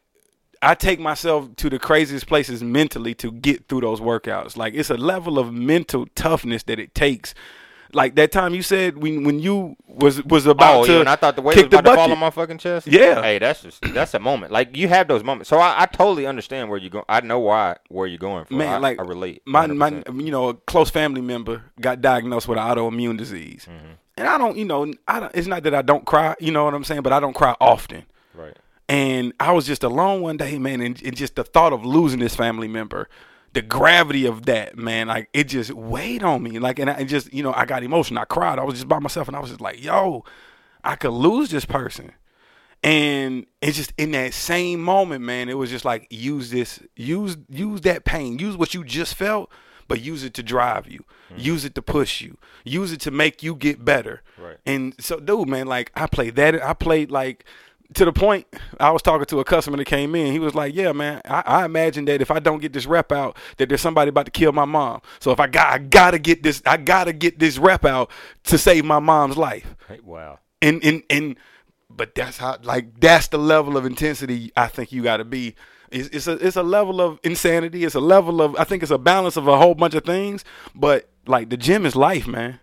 [0.62, 4.55] I take myself to the craziest places mentally to get through those workouts.
[4.57, 7.33] Like it's a level of mental toughness that it takes.
[7.93, 11.10] Like that time you said when when you was was about oh, to yeah, and
[11.10, 12.88] I thought the weight kick was about the to fall on my fucking chest.
[12.88, 13.21] Yeah.
[13.21, 14.51] Hey, that's just that's a moment.
[14.51, 15.49] Like you have those moments.
[15.49, 17.06] So I, I totally understand where you go.
[17.08, 18.58] I know why where you're going from.
[18.58, 19.41] Man, I, like I relate.
[19.45, 23.91] My my you know a close family member got diagnosed with an autoimmune disease, Mm-hmm.
[24.17, 26.65] and I don't you know I don't, it's not that I don't cry, you know
[26.65, 28.06] what I'm saying, but I don't cry often.
[28.34, 28.58] right.
[28.89, 32.19] And I was just alone one day, man, and, and just the thought of losing
[32.19, 33.08] this family member,
[33.53, 36.59] the gravity of that, man, like it just weighed on me.
[36.59, 38.21] Like, and I just, you know, I got emotional.
[38.21, 38.59] I cried.
[38.59, 40.25] I was just by myself, and I was just like, yo,
[40.83, 42.13] I could lose this person.
[42.83, 47.37] And it's just in that same moment, man, it was just like use this, use
[47.49, 49.49] use that pain, use what you just felt,
[49.87, 51.39] but use it to drive you, mm-hmm.
[51.39, 54.21] use it to push you, use it to make you get better.
[54.37, 54.57] Right.
[54.65, 56.61] And so, dude, man, like I played that.
[56.61, 57.45] I played like
[57.95, 58.47] to the point.
[58.79, 60.32] I was talking to a customer that came in.
[60.32, 63.12] He was like, "Yeah, man, I, I imagine that if I don't get this rep
[63.12, 65.01] out, that there's somebody about to kill my mom.
[65.19, 68.12] So if I got, I gotta get this, I gotta get this rep out
[68.45, 70.39] to save my mom's life." Hey, wow.
[70.62, 71.36] and and and
[71.89, 75.56] but that's how like that's the level of intensity I think you got to be.
[75.91, 77.84] It's, it's a it's a level of insanity.
[77.84, 80.43] It's a level of I think it's a balance of a whole bunch of things.
[80.73, 82.60] But like the gym is life, man.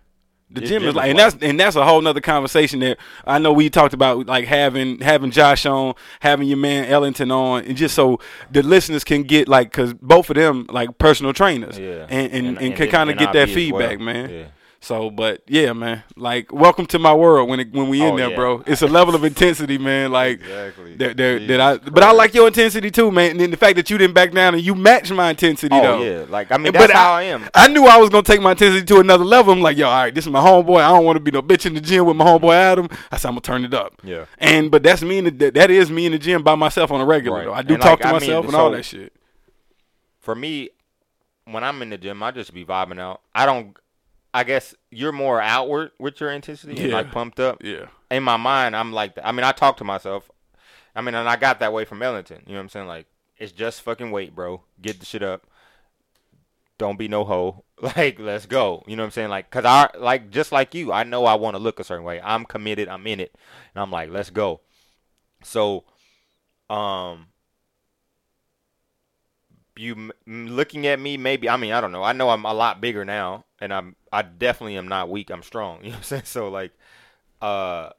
[0.53, 3.53] The gym is like, and that's and that's a whole nother conversation that I know
[3.53, 7.95] we talked about, like having having Josh on, having your man Ellington on, and just
[7.95, 8.19] so
[8.51, 12.05] the listeners can get like, cause both of them like personal trainers, Yeah.
[12.09, 14.05] and and, and, And- and- can kind of get that feedback, well.
[14.05, 14.29] man.
[14.29, 14.43] Yeah.
[14.83, 18.17] So, but yeah, man, like welcome to my world when it, when we in Oh,
[18.17, 18.35] there, yeah.
[18.35, 18.63] bro.
[18.65, 20.11] It's a level of intensity, man.
[20.11, 20.95] Like Exactly.
[20.95, 23.29] that, that, that I, but I like your intensity too, man.
[23.31, 25.81] And then the fact that you didn't back down and you matched my intensity, Oh
[25.83, 26.01] though.
[26.03, 27.47] yeah, like I mean that's but how I, am.
[27.53, 29.53] I knew I was gonna take my intensity to another level.
[29.53, 30.81] I'm like, yo, all right, this is my homeboy.
[30.81, 32.89] I don't want to be no bitch in the gym with my homeboy Adam.
[33.11, 33.93] I said I'm gonna turn it up.
[34.03, 34.25] Yeah.
[34.39, 36.89] And but that's me in the that, that is me in the gym by myself
[36.89, 37.37] on a regular.
[37.37, 37.45] Right.
[37.45, 39.13] Though I do And, talk like, to I mean, myself and all that shit.
[40.21, 40.71] For me,
[41.45, 43.21] when I'm in the gym, I just be vibing out.
[43.35, 43.77] I don't.
[44.33, 46.95] I guess you're more outward with your intensity and Yeah.
[46.95, 47.61] like pumped up.
[47.63, 47.87] Yeah.
[48.09, 50.29] In my mind, I'm like, I mean, I talk to myself.
[50.95, 52.43] I mean, and I got that way from Ellington.
[52.45, 52.87] You know what I'm saying?
[52.87, 54.61] Like, it's just fucking weight, bro.
[54.81, 55.47] Get the shit up.
[56.77, 57.63] Don't be no hoe.
[57.81, 58.83] Like, let's go.
[58.85, 59.29] You know what I'm saying?
[59.29, 60.93] Like, cause I like just like you.
[60.93, 62.21] I know I want to look a certain way.
[62.23, 62.87] I'm committed.
[62.87, 63.33] I'm in it,
[63.73, 64.61] and I'm like, let's go.
[65.43, 65.83] So,
[66.69, 67.25] um,
[69.75, 71.17] you m- looking at me?
[71.17, 72.03] Maybe I mean I don't know.
[72.03, 75.29] I know I'm a lot bigger now, and I'm I definitely am not weak.
[75.29, 75.79] I'm strong.
[75.83, 76.23] You know what I'm saying?
[76.25, 76.71] So like,
[77.41, 77.91] uh,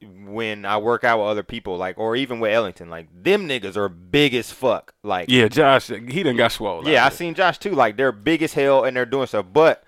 [0.00, 3.76] when I work out with other people, like or even with Ellington, like them niggas
[3.76, 4.94] are big as fuck.
[5.02, 6.86] Like Yeah, Josh, he done got swole.
[6.88, 7.16] yeah, I there.
[7.16, 7.70] seen Josh too.
[7.72, 9.84] Like they're big as hell and they're doing stuff, but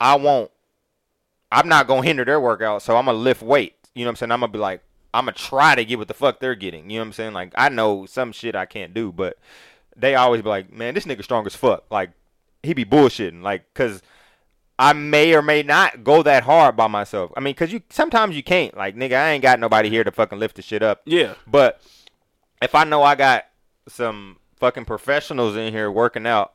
[0.00, 0.50] I won't.
[1.50, 3.74] I'm not gonna hinder their workout, so I'm gonna lift weight.
[3.94, 4.32] You know what I'm saying?
[4.32, 6.90] I'm gonna be like, I'm gonna try to get what the fuck they're getting.
[6.90, 7.32] You know what I'm saying?
[7.32, 9.38] Like I know some shit I can't do, but
[9.96, 11.84] they always be like, man, this nigga strong as fuck.
[11.90, 12.10] Like
[12.62, 14.02] he be bullshitting, like cause.
[14.76, 17.30] I may or may not go that hard by myself.
[17.36, 18.76] I mean, cause you sometimes you can't.
[18.76, 21.00] Like, nigga, I ain't got nobody here to fucking lift the shit up.
[21.04, 21.34] Yeah.
[21.46, 21.80] But
[22.60, 23.44] if I know I got
[23.86, 26.54] some fucking professionals in here working out,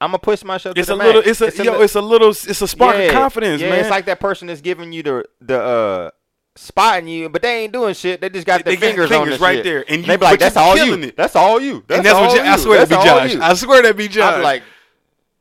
[0.00, 0.76] I'm gonna push myself.
[0.78, 1.22] It's to a the little.
[1.24, 1.78] It's a yo.
[1.78, 2.28] li- It's a little.
[2.30, 3.80] It's a spark yeah, of confidence, yeah, man.
[3.80, 6.10] It's like that person that's giving you the the uh
[6.56, 8.20] spotting you, but they ain't doing shit.
[8.20, 9.64] They just got They their got fingers, on the right shit.
[9.64, 10.94] there, and they be like, "That's all you.
[10.94, 12.58] it." That's all you." That's, and that's all what I you.
[12.58, 13.34] swear to That's be Josh.
[13.34, 14.34] you." I swear to be Josh.
[14.34, 14.62] I'm like,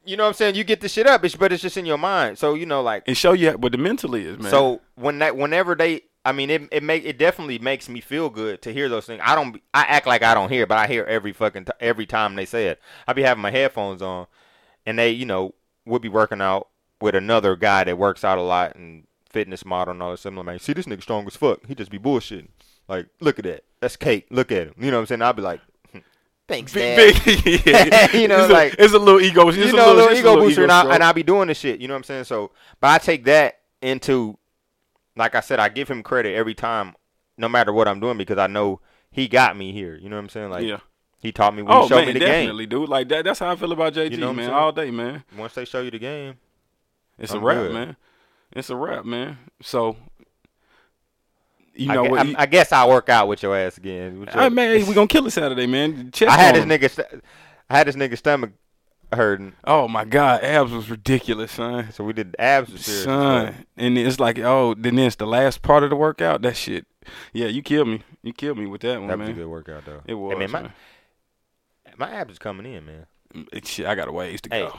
[0.06, 0.56] you know what I'm saying?
[0.56, 2.38] You get the shit up, but it's just in your mind.
[2.38, 4.51] So you know, like, and show you what the mentally is, man.
[4.51, 8.30] so when that whenever they I mean it it make it definitely makes me feel
[8.30, 9.21] good to hear those things.
[9.23, 12.06] I don't I act like I don't hear, but I hear every fucking t- every
[12.06, 12.80] time they say it.
[13.08, 14.28] I be having my headphones on
[14.86, 16.67] and they, you know, would be working out
[17.01, 20.45] with another guy that works out a lot and fitness model and all that similar
[20.45, 20.60] man.
[20.60, 21.65] See this nigga strong as fuck.
[21.67, 22.48] He just be bullshitting.
[22.88, 23.65] Like, look at that.
[23.82, 24.28] That's cake.
[24.32, 24.76] Look at him.
[24.80, 25.21] You know what I'm saying?
[25.21, 25.60] I'll be like,
[25.91, 25.98] "Hmm,
[26.48, 26.95] Thanks, Dad.
[27.26, 28.15] big, big yeah.
[28.15, 29.50] You know, it's a, like- it's a little ego.
[29.50, 30.93] It's you a know, a little it's ego booster, and, I, stroke.
[30.95, 31.82] and I be doing this shit.
[31.82, 32.24] You know what I'm saying?
[32.24, 34.38] So, but I take that into,
[35.17, 36.95] like I said, I give him credit every time,
[37.38, 38.80] no matter what I'm doing, because I know
[39.12, 39.95] he got me here.
[39.95, 40.50] You know what I'm saying?
[40.52, 40.80] Like, yeah.
[41.19, 41.63] he taught me.
[41.63, 42.88] He Oh showed man, me the definitely, dude.
[42.89, 43.26] Like that.
[43.26, 44.45] That's how I feel about JG, You know man.
[44.45, 44.56] saying?
[44.58, 45.24] All day, man.
[45.38, 46.36] Once they show you the game,
[47.17, 47.74] It's I'm a wrap, good.
[47.74, 47.95] man.
[48.56, 49.38] It's a wrap, man.
[49.62, 49.98] So,
[51.74, 52.20] you I, know what?
[52.20, 54.20] I'm- you- I guess I'll work out with your ass again.
[54.22, 56.12] With your- Hey, man, we gonna kill it Saturday, man.
[56.12, 56.70] Chest I had this him.
[56.70, 57.22] nigga.
[57.70, 58.52] I had this nigga stomach
[59.12, 61.91] hurting, Oh my God, abs was ridiculous, son.
[61.91, 62.72] so we did abs.
[62.72, 63.54] was serious as fuck.
[63.56, 66.41] Son, and it's like, oh, then it's the last part of the workout.
[66.41, 66.86] That shit,
[67.34, 68.02] yeah, you killed me.
[68.24, 70.02] You killed me with that one, That was a good workout though.
[70.06, 70.74] It was, Hey, man, my, man.
[71.98, 73.06] my abs is coming in, man.
[73.54, 74.78] It- shit, I got a ways to Hey, go.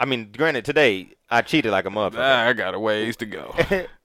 [0.00, 2.18] I mean, granted, today I cheated like a motherfucker.
[2.20, 3.54] I got a ways to go.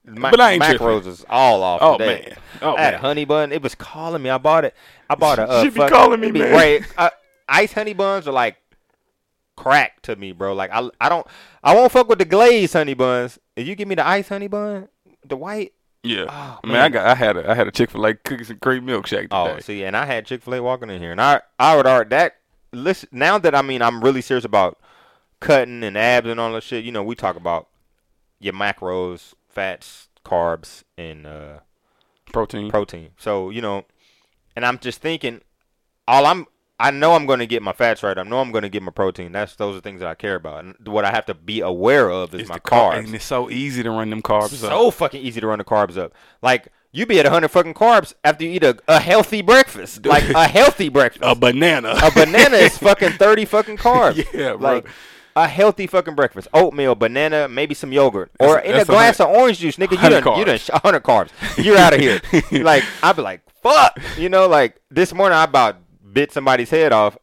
[0.04, 1.08] My, But I ain't macros tripping.
[1.12, 2.26] is all off Oh, today.
[2.28, 2.38] man.
[2.62, 2.94] Oh, I had man.
[2.94, 3.52] a honey bun.
[3.52, 4.30] It was calling me.
[4.30, 4.74] I bought it.
[5.08, 5.48] I bought a.
[5.48, 6.52] Uh, She be fuck- calling me, man.
[6.52, 6.82] Great.
[6.98, 7.10] Uh,
[7.48, 8.56] ice honey buns are like
[9.56, 10.54] crack to me, bro.
[10.54, 11.26] Like I, I don't,
[11.62, 13.38] I won't fuck with the glazed honey buns.
[13.56, 14.88] If you give me the ice honey bun,
[15.26, 15.72] the white.
[16.02, 16.92] Yeah, Oh, I mean, I man.
[16.92, 19.26] got, I had a, I had a Chick Fil A cookies and cream milkshake today.
[19.30, 21.86] Oh, see, and I had Chick Fil A walking in here, and I, I would
[21.86, 22.34] already that.
[22.74, 24.78] Listen, now that I mean, I'm really serious about
[25.44, 26.84] cutting and abs and all that shit.
[26.84, 27.68] You know, we talk about
[28.40, 31.58] your macros, fats, carbs, and uh,
[32.32, 32.70] Protein.
[32.70, 33.10] protein.
[33.18, 33.84] So you know,
[34.56, 35.40] and I'm just thinking,
[36.08, 36.46] all I'm
[36.80, 38.18] I know I'm going to get my fats right.
[38.18, 39.30] I know I'm going to get my protein.
[39.32, 40.64] That's those are things that I care about.
[40.64, 42.98] And what I have to be aware of is It's my carbs.
[43.04, 44.94] and it's so easy to run them carbs so up.
[44.94, 46.12] fucking easy to run the carbs up.
[46.42, 50.04] Like you be at 100 fucking carbs after you eat a, a healthy breakfast.
[50.06, 51.22] Like a healthy breakfast.
[51.24, 51.94] A banana.
[52.02, 54.16] A banana is fucking 30 fucking carbs.
[54.34, 54.74] Yeah, bro.
[54.74, 54.88] Like
[55.36, 56.48] a healthy fucking breakfast.
[56.54, 58.30] Oatmeal, banana, maybe some yogurt.
[58.40, 60.44] Or That's- in a that's a glass of orange juice, nigga, you 100 done, you
[60.44, 60.58] done.
[60.58, 61.30] 100 carbs.
[61.64, 62.20] You're out of here.
[62.64, 63.98] like, I'd be like, fuck.
[64.16, 65.76] You know, like, this morning I about
[66.12, 67.16] bit somebody's head off.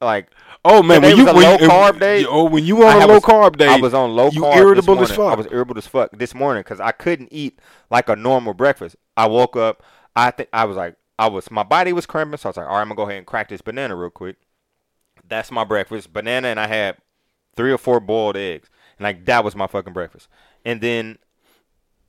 [0.00, 0.30] Like,
[0.64, 2.24] Oh man, when you was a low you- carb day.
[2.26, 4.42] Oh, when you on I a low was- carb day, I was on low you
[4.42, 4.56] carb.
[4.56, 5.32] irritable as fuck.
[5.32, 7.60] I was irritable as fuck this morning because I couldn't eat
[7.90, 8.96] like a normal breakfast.
[9.16, 9.82] I woke up.
[10.16, 12.66] I think I was like, I was my body was cramping, so I was like,
[12.66, 14.36] all right, I'm gonna go ahead and crack this banana real quick.
[15.28, 16.96] That's my breakfast, banana, and I had
[17.58, 20.28] three or four boiled eggs, and like that was my fucking breakfast.
[20.64, 21.18] And then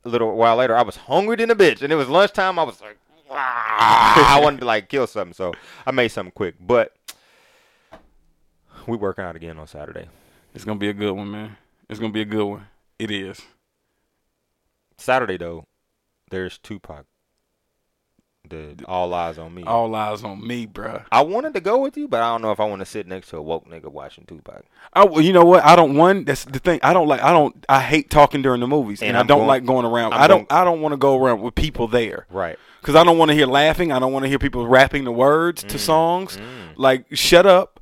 [0.05, 2.59] a little while later, I was hungry than a bitch, and it was lunchtime.
[2.59, 2.99] I was like,
[3.31, 5.53] "Ah," I wanted to like kill something, so
[5.87, 6.53] I made something quick.
[6.61, 6.93] But
[8.85, 10.07] we working out again on Saturday.
[10.53, 11.57] It's gonna be a good one, man.
[11.89, 12.67] It's gonna be a good one.
[12.99, 13.41] It is.
[14.97, 15.65] Saturday though,
[16.29, 17.05] there's Tupac.
[18.47, 19.63] The All Eyez on Me.
[19.63, 21.03] All eyes on me, bruh.
[21.11, 23.05] I wanted to go with you, but I don't know if I want to sit
[23.05, 24.63] next to a woke nigga watching Tupac.
[24.93, 25.63] I, well, you know what?
[25.65, 25.95] I don't.
[25.95, 26.79] One, that's the thing.
[26.81, 27.21] I don't like.
[27.21, 27.53] I don't.
[27.67, 30.13] I hate talking during the movies, and, And I don't going- like going around.
[30.13, 30.47] I'm I don't.
[30.49, 32.57] going- I don't want to go around with people there Right.
[32.81, 33.91] because I don't want to hear laughing.
[33.91, 36.39] I don't want to hear people rapping the words Mm, to songs.
[36.77, 37.78] Like, shut up.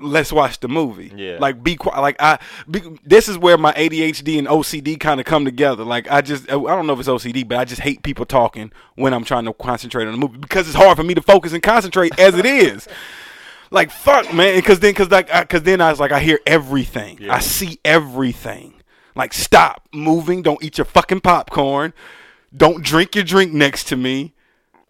[0.00, 1.12] Let's watch the movie.
[1.14, 1.36] Yeah.
[1.38, 2.00] Like, be quiet.
[2.00, 2.38] Like, I.
[2.70, 5.84] Be, this is where my ADHD and OCD kind of come together.
[5.84, 6.50] Like, I just.
[6.50, 9.44] I don't know if it's OCD, but I just hate people talking when I'm trying
[9.44, 12.34] to concentrate on the movie because it's hard for me to focus and concentrate as
[12.36, 12.88] it is.
[13.72, 14.56] Like fuck, man.
[14.56, 17.18] Because then, because like, because then I was like, I hear everything.
[17.20, 17.34] Yeah.
[17.34, 18.74] I see everything.
[19.14, 20.42] Like, stop moving.
[20.42, 21.92] Don't eat your fucking popcorn.
[22.56, 24.34] Don't drink your drink next to me.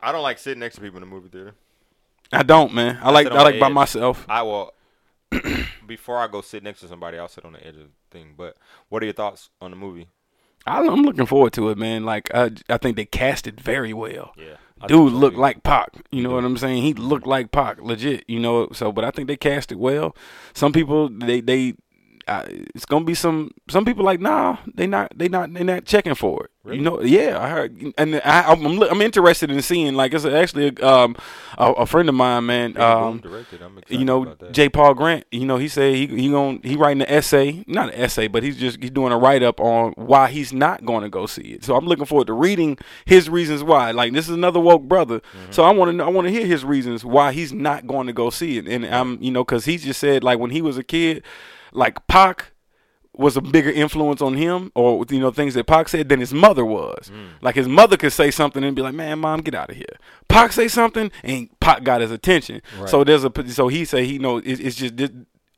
[0.01, 1.55] I don't like sitting next to people in the movie theater.
[2.33, 2.99] I don't, man.
[3.03, 4.25] I like, I, like by myself.
[4.29, 4.73] I will.
[5.87, 8.35] before I go sit next to somebody, I'll sit on the edge of the thing.
[8.37, 8.57] But
[8.89, 10.09] what are your thoughts on the movie?
[10.67, 12.05] I, I'm looking forward to it, man.
[12.05, 14.33] Like, I, I think they cast it very well.
[14.37, 14.57] Yeah.
[14.81, 15.91] I Dude looked like Pac.
[16.11, 16.83] You know what I'm saying?
[16.83, 18.25] He looked like Pac, legit.
[18.29, 18.69] You know.
[18.73, 20.17] So, but I think they cast it well.
[20.55, 21.75] Some people, they they,
[22.31, 25.85] uh, it's gonna be some some people like, nah, they not they not they not
[25.85, 26.51] checking for it.
[26.63, 27.01] You know?
[27.03, 31.17] Yeah, I heard, and I, I'm I'm, I'm interested in seeing like it's actually um
[31.59, 32.77] a, a friend of mine, man.
[32.77, 33.63] Um, directed.
[33.63, 34.37] I'm excited you know.
[34.53, 34.69] J.
[34.69, 35.25] Paul Grant.
[35.33, 38.43] You know, he said he he going he writing an essay, not an essay, but
[38.43, 41.55] he's just he's doing a write up on why he's not going to go see
[41.55, 41.65] it.
[41.65, 43.91] So I'm looking forward to reading his reasons why.
[43.91, 45.53] Like this is another woke brother, Mm-hmm.
[45.53, 48.13] so I want to I want to hear his reasons why he's not going to
[48.13, 48.69] go see it.
[48.69, 51.25] And I'm you know because he just said like when he was a kid,
[51.73, 52.53] like Pac
[53.13, 56.33] was a bigger influence on him or you know things that Pac said than his
[56.33, 57.11] mother was.
[57.13, 57.43] Mm.
[57.43, 59.97] Like his mother could say something and be like, "Man, mom, get out of here."
[60.29, 62.63] Pac say something and Pac got his attention.
[62.87, 65.11] So there's a so he say he know it, it's just this,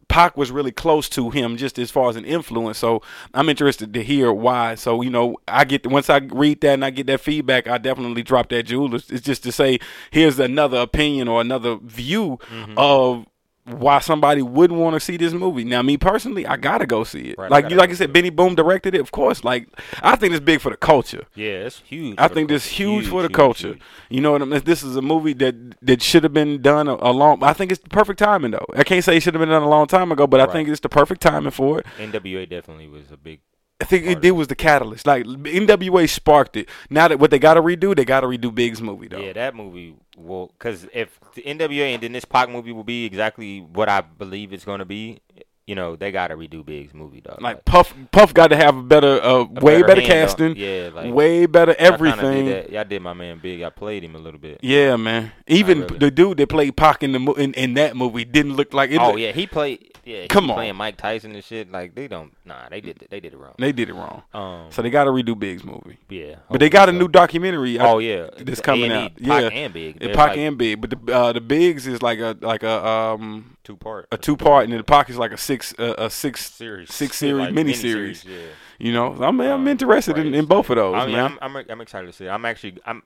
[0.09, 2.77] Pac was really close to him just as far as an influence.
[2.77, 3.01] So
[3.33, 4.75] I'm interested to hear why.
[4.75, 7.79] So you know, I get once I read that and I get that feedback, I
[7.79, 8.95] definitely drop that jewel.
[8.95, 9.79] It's, it's just to say
[10.11, 12.75] here's another opinion or another view Mm-hmm.
[12.77, 13.27] of
[13.65, 15.63] why somebody wouldn't want to see this movie.
[15.63, 17.39] Now, me personally, I gotta go see it.
[17.39, 19.01] Right, like you, like I said, Benny Boom directed it.
[19.01, 19.69] Of course, like
[20.03, 21.25] I think it's big for the culture.
[21.35, 22.17] Yeah, it's huge.
[22.19, 22.85] I think this culture.
[22.85, 23.69] huge, for the huge, culture.
[23.69, 23.83] huge.
[24.11, 24.63] You know what I mean?
[24.65, 27.43] This is a movie that that should have been done a, a long.
[27.45, 28.67] I think it's the perfect timing though.
[28.75, 30.69] I can't say it should have been done a long time ago, but I think
[30.69, 31.87] it's the perfect timing for it.
[31.99, 33.41] NWA definitely was a big.
[33.83, 35.07] I think it, it was the catalyst.
[35.07, 36.69] Like NWA sparked it.
[36.89, 39.19] Now that what they got to redo, they got to redo Big's movie though.
[39.21, 43.05] Yeah, that movie will because if the NWA and then this Pac movie will be
[43.05, 45.21] exactly what I believe it's gonna be,
[45.67, 47.41] you know, they gotta redo Big's movie, dog.
[47.41, 50.57] Like Puff, Puff got to have a better, uh, a way better, on- casting.
[50.57, 52.47] Yeah, like way better everything.
[52.47, 52.73] Did that.
[52.73, 53.63] Y'all did my man Big.
[53.63, 54.59] I played him a little bit.
[54.63, 55.33] Yeah, man.
[55.47, 55.99] Even really.
[55.99, 58.99] the dude that played Pac in the in, in that movie didn't look like it.
[59.01, 59.92] Oh look- yeah, he played.
[60.05, 60.57] Yeah, Come on.
[60.57, 61.71] playing Mike Tyson and shit.
[61.71, 62.33] Like they don't.
[62.45, 63.07] Nah, they did.
[63.09, 63.55] They did it wrong.
[63.59, 64.23] they did it wrong.
[64.35, 65.99] Um, So they got to redo Big's movie.
[66.09, 67.79] yeah, But they got a hopefully new documentary.
[67.79, 69.13] Oh yeah, that's coming A&E, out.
[69.17, 70.01] Pac Yeah, and Big.
[70.01, 73.57] Pac like and Big, but the uh, the Bigs is like a like a um
[73.63, 74.09] two part.
[74.11, 77.17] a two part, and the Pac is like a six uh, a six series, six
[77.17, 78.25] series like mini series.
[78.25, 78.39] Yeah.
[78.79, 80.35] You know, I'm I'm Um, interested in, right.
[80.35, 81.39] in both of those, I mean, man.
[81.41, 82.31] I'm, I'm I'm excited to see it.
[82.31, 83.05] I'm actually I'm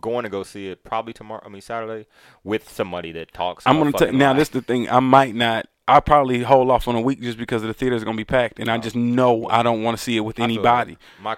[0.00, 1.42] going to go see it probably tomorrow.
[1.44, 2.06] I mean Saturday
[2.44, 3.64] with somebody that talks.
[3.66, 4.32] I'm gonna fucking now.
[4.32, 4.88] This the thing.
[4.88, 5.66] I might not.
[5.88, 8.58] I'll probably hold off on a week just because the theater is gonna be packed,
[8.58, 10.98] and I just know I don't want to see it with anybody.
[11.22, 11.22] that.
[11.22, 11.36] My,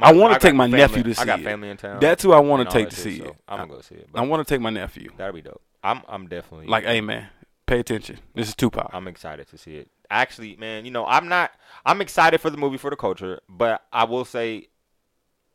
[0.00, 1.22] I wanna take my family- nephew to see.
[1.22, 1.98] I got family in town.
[2.00, 3.36] That's who I want to take to shit, see so it.
[3.48, 4.08] I'm gonna go see it.
[4.14, 5.10] I want to take my nephew.
[5.16, 5.60] that'll be dope.
[5.82, 7.28] I'm I'm definitely Like, hey man,
[7.66, 8.18] pay attention.
[8.34, 8.90] This is Tupac.
[8.92, 9.88] I'm excited to see it.
[10.10, 11.50] Actually, man, you know, I'm not.
[11.84, 14.68] I'm excited for the movie for the culture, but I will say,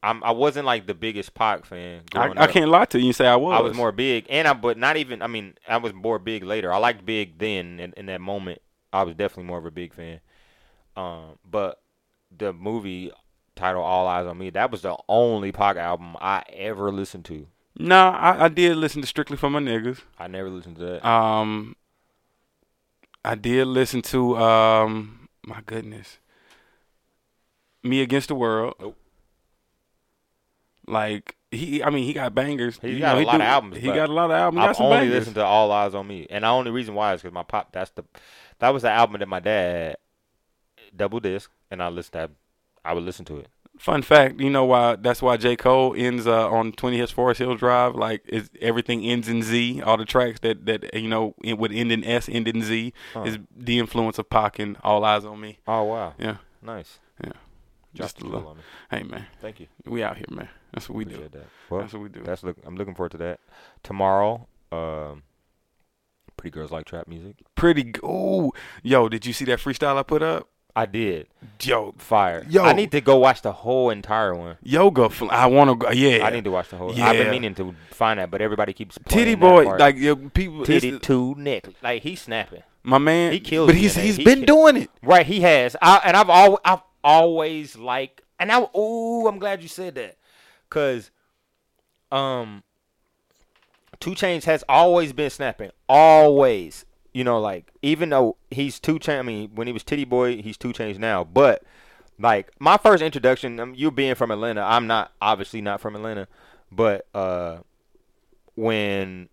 [0.04, 2.02] I'm I wasn't like the biggest Pac fan.
[2.14, 3.58] I, I can't lie to you and say I was.
[3.58, 5.22] I was more big, and I but not even.
[5.22, 6.74] I mean, I was more big later.
[6.74, 9.94] I liked Big then, in, in that moment, I was definitely more of a big
[9.94, 10.20] fan.
[10.98, 11.82] Um, but
[12.38, 13.12] the movie
[13.56, 17.48] title "All Eyez on Me" that was the only Pac album I ever listened to.
[17.80, 20.02] Nah, I, I did listen to Strictly for My Niggas.
[20.20, 21.08] I never listened to that.
[21.08, 21.78] Um,
[23.24, 26.18] I did listen to um, my goodness,
[27.82, 28.76] Me Against the World.
[28.82, 28.98] Nope.
[30.88, 32.80] Like he, I mean, he got bangers.
[32.82, 34.64] He's You got know, a he lot of albums, He got a lot of albums.
[34.64, 35.14] He I've only bangers.
[35.20, 37.72] listened to "All Eyez on Me," and the only reason why is because my pop.
[37.72, 38.04] That's the
[38.60, 39.98] that was the album that my dad
[40.96, 42.30] double disc, and I listened to.
[42.86, 43.48] I would listen to it.
[43.80, 44.96] Fun fact, you know why?
[44.98, 47.96] That's why J Cole ends uh, on Twenty Hills Forest Hills Drive.
[47.96, 49.82] Like, is everything ends in Z.
[49.82, 52.94] All the tracks that that you know it would end in S, end in Z,
[53.26, 55.58] is the influence of Pac and All Eyez on Me.
[55.68, 57.00] Oh wow, Yeah, nice.
[57.24, 57.32] yeah.
[57.94, 58.58] Just Just a little.
[58.90, 59.68] Hey man, Thank you.
[59.86, 60.50] we out here, man.
[60.74, 61.18] That's what we do.
[61.32, 61.46] That.
[61.70, 62.22] Well, That's what we do.
[62.24, 62.58] That's look.
[62.66, 63.40] I'm looking forward to that.
[63.84, 65.22] Tomorrow, um,
[66.38, 67.36] pretty girls like trap music.
[67.56, 67.94] Pretty.
[68.04, 70.50] Ooh, yo, did you see that freestyle I put up?
[70.76, 71.28] I did
[71.62, 72.44] Yo, fire.
[72.50, 72.64] Yo.
[72.64, 74.58] I need to go watch the whole entire one.
[74.64, 75.08] yoga.
[75.12, 75.92] Fl- I want to go.
[75.92, 76.92] Yeah, I need to watch the whole.
[76.96, 77.10] Yeah.
[77.10, 80.66] I've been meaning to find that, but everybody keeps Titty boy, like yo, people.
[80.66, 81.68] titty two neck.
[81.84, 82.64] Like he's snapping.
[82.82, 84.90] my man, He kills But he's he's He been doing it.
[85.04, 85.76] Right, he has.
[85.80, 90.18] I, and I've always, I've always like, and I, oh, I'm glad you said that,
[90.70, 91.12] cause,
[92.12, 92.64] um,
[94.00, 96.86] 2 Chainz has always been snapping, always.
[97.14, 100.42] You know, like even though he's 2 Chainz, I mean, when he was Titty Boy,
[100.42, 101.24] he's 2 Chainz now.
[101.24, 101.64] But
[102.20, 106.28] like my first introduction, um, you being from Atlanta, I'm not obviously not from Atlanta,
[106.72, 107.58] but uh,
[108.56, 109.30] when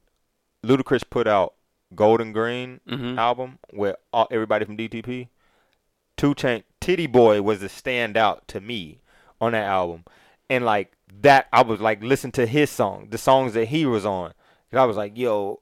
[0.64, 1.54] Ludacris put out
[1.94, 3.16] Golden Grain Mhm.
[3.16, 5.28] album with all, everybody from DTP,
[6.16, 9.00] Two Chain Titty Boy was the standout to me
[9.40, 10.04] on that album,
[10.48, 14.04] and like that, I was like listen to his song, the songs that he was
[14.06, 14.32] on,
[14.70, 15.60] and I was like, yo,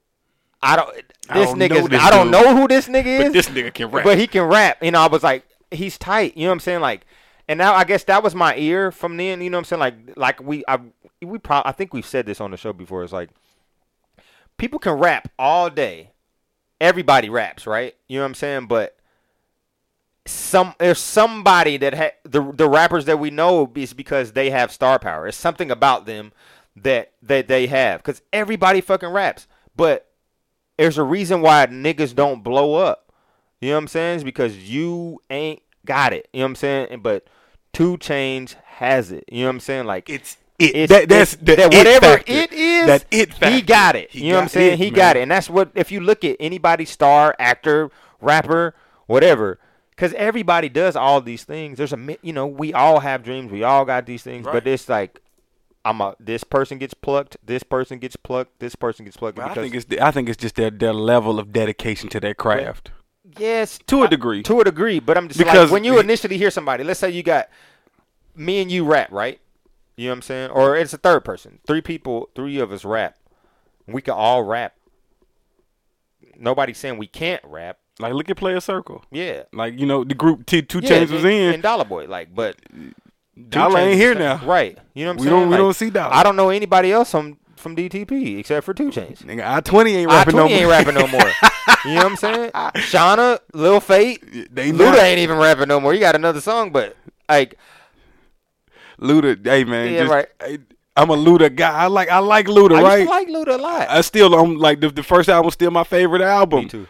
[0.61, 2.31] I don't this I don't nigga, know this I don't dude.
[2.31, 4.03] know who this nigga is, But this nigga can rap.
[4.03, 4.83] but he can rap.
[4.83, 6.35] You know, I was like, he's tight.
[6.35, 6.81] You know what I'm saying?
[6.81, 7.05] Like,
[7.47, 9.41] and now I guess that was my ear from then.
[9.41, 9.79] You know what I'm saying?
[9.79, 10.79] Like, like we, I,
[11.21, 13.03] we probably, I think we've said this on the show before.
[13.03, 13.29] It's like
[14.57, 16.11] people can rap all day.
[16.81, 17.95] Everybody raps, right?
[18.07, 18.67] You know what I'm saying?
[18.67, 18.95] But
[20.25, 24.71] some there's somebody that ha- the the rappers that we know is because they have
[24.71, 25.27] star power.
[25.27, 26.31] It's something about them
[26.75, 30.07] that that they have because everybody fucking raps, but
[30.77, 33.11] there's a reason why niggas don't blow up.
[33.59, 34.15] You know what I'm saying?
[34.15, 36.29] It's because you ain't got it.
[36.31, 36.99] You know what I'm saying?
[37.01, 37.27] But
[37.73, 39.25] 2 Chainz has it.
[39.29, 39.85] You know what I'm saying?
[39.85, 40.75] Like It's it.
[40.75, 42.31] it's, that, that's it's- the that it whatever factor.
[42.31, 42.85] it is.
[42.85, 44.11] That it He got it.
[44.11, 44.73] He you know what I'm saying?
[44.73, 44.93] it, he man.
[44.93, 47.89] got it, and that's what if you look at anybody, star, actor,
[48.21, 48.73] rapper,
[49.07, 49.59] whatever.
[49.99, 51.77] Because everybody does all these things.
[51.77, 53.51] There's a, you know, we all have dreams.
[53.51, 54.53] We all got these things, Right.
[54.53, 55.19] but it's like,
[55.83, 56.15] I'm a.
[56.21, 57.35] This person gets plucked.
[57.45, 58.61] This person gets plucked.
[58.61, 59.39] This person gets plucked.
[59.39, 62.33] I think it's the- I think it's just their their level of dedication to their
[62.33, 62.91] craft.
[63.37, 64.41] Yes, To a degree.
[64.43, 67.09] To a degree, but I'm just Because like when you initially hear somebody, let's say
[67.09, 67.49] you got
[68.37, 69.41] me and you rap, right?
[69.97, 70.51] You know what I'm saying?
[70.51, 71.59] Or it's a third person.
[71.67, 73.17] Three people, three of us rap.
[73.85, 74.75] We can all rap.
[76.37, 77.79] Nobody's saying we can't rap.
[77.99, 79.03] Like look at Playaz Circle.
[79.11, 79.43] Yeah.
[79.53, 81.53] Like you know the group T Two yeah, Chains was in.
[81.53, 82.55] and Dolla Boy, like, but
[83.49, 84.37] Dolla ain't here now.
[84.45, 84.77] right?
[84.93, 85.35] You know what I'm We saying?
[85.39, 86.13] don't we Like, don't see Dolla.
[86.13, 89.17] I don't know anybody else from from DTP except for 2 Chainz.
[89.23, 90.57] Nigga, I twenty ain't rapping no more.
[90.57, 91.19] ain't rapping no more.
[91.85, 92.51] you know what I'm saying?
[92.51, 94.23] Shawnna, Lil Fate,
[94.55, 94.99] They Luda not.
[94.99, 95.93] ain't even rapping no more.
[95.93, 96.95] You got another song, but
[97.27, 97.57] like
[98.99, 100.27] Luda, hey man, Yeah, just, right.
[100.41, 100.59] hey,
[100.95, 101.71] I'm a Luda guy.
[101.71, 103.03] I like I like Luda, I right?
[103.03, 103.89] to like Luda a lot.
[103.89, 106.63] I still um like the, the first album still my favorite album.
[106.63, 106.87] Me too.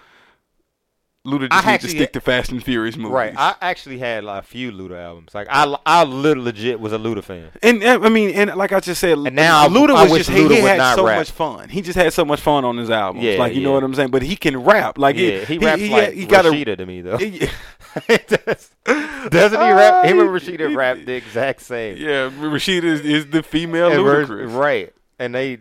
[1.28, 3.12] Luda I just need to stick to Fast and Furious movies.
[3.12, 3.34] Right.
[3.38, 5.36] I actually had like, a few Luda albums.
[5.36, 7.50] Like I, I little legit was a Luda fan.
[7.62, 10.30] and I mean, and like I just said, And now Luda I was wish just
[10.38, 11.18] he, Luda he had so rap.
[11.18, 11.68] much fun.
[11.68, 13.26] He just had so much fun on his albums.
[13.26, 14.12] Yeah, like you know what I'm saying.
[14.12, 14.98] But he can rap.
[14.98, 17.18] Like Yeah, he, raps he, like he got Rashida to me though.
[17.20, 17.50] a.
[19.30, 20.06] Doesn't he rap?
[20.06, 21.98] Him and Rashida rap the exact same.
[21.98, 24.56] Yeah, Rashida is, is the female Ludacris.
[24.58, 24.94] right.
[25.18, 25.58] And they,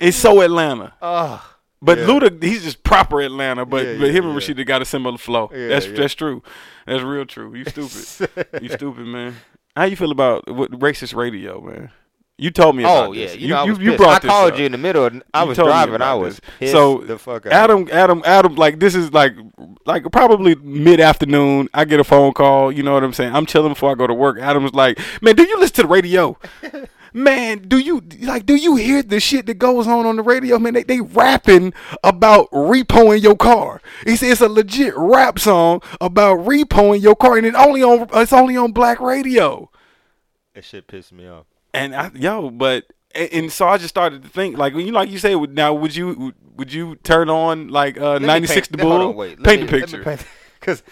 [0.00, 0.94] It's so Atlanta.
[1.02, 1.53] oh,
[1.84, 2.06] But Yeah.
[2.06, 3.66] Luda, he's just proper Atlanta.
[3.66, 4.54] But Yeah, but yeah, him and yeah.
[4.54, 5.50] Rashida got a similar flow.
[5.52, 5.96] Yeah, that's yeah.
[5.96, 6.42] that's true.
[6.86, 7.54] That's real true.
[7.54, 8.62] You stupid.
[8.62, 9.36] you stupid man.
[9.76, 11.90] How you feel about what, racist radio, man?
[12.36, 13.26] You told me about oh yeah.
[13.26, 13.36] this.
[13.36, 13.98] You, know, I was you pissed.
[13.98, 14.58] brought I this called up.
[14.58, 15.04] you in the middle.
[15.04, 16.02] And I You was driving.
[16.02, 17.52] I was so the fuck out.
[17.52, 19.34] Adam, Adam, Adam, like this is like,
[19.86, 21.68] like probably mid afternoon.
[21.72, 22.72] I get a phone call.
[22.72, 23.34] You know what I'm saying?
[23.34, 24.38] I'm chilling before I go to work.
[24.40, 26.36] Adam's like, "Man, do you listen to the radio?
[27.16, 28.44] Man, do you like?
[28.44, 30.58] Do you hear the shit that goes on on the radio?
[30.58, 33.80] Man, they they rapping about repoing your car.
[34.04, 38.08] He said it's a legit rap song about repoing your car, and it only on
[38.14, 39.70] it's only on black radio.
[40.54, 41.46] That shit pissed me off.
[41.72, 45.08] and I, yo, but and, and so I just started to think like you like
[45.08, 48.92] you say now would you would you turn on like uh, 96 paint- the bull
[48.92, 49.40] on, wait.
[49.40, 50.18] Paint me- the picture
[50.60, 50.82] Cause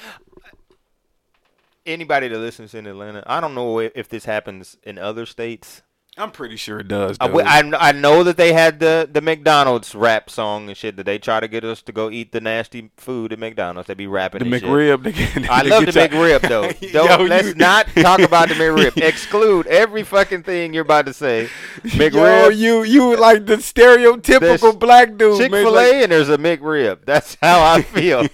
[1.86, 5.82] anybody that listens in Atlanta, I don't know if, if this happens in other states.
[6.18, 7.16] I'm pretty sure it does.
[7.20, 7.28] I.
[7.28, 11.18] I, I know that they had the, the McDonald's rap song and shit that they
[11.18, 13.86] try to get us to go eat the nasty food at McDonald's.
[13.86, 14.68] They be rapping the and shit.
[14.68, 15.02] McRib.
[15.04, 16.70] They get, I love the McRib though.
[16.92, 18.96] Don't, Yo, let's you- not talk about the McRib.
[19.02, 21.44] Exclude every fucking thing you're about to say.
[21.82, 25.38] Yo, McRib, you you like the stereotypical There's black dude.
[25.38, 25.50] Chick.
[25.50, 27.06] Fil Like- A, and there's a McRib.
[27.06, 28.28] That's how I feel.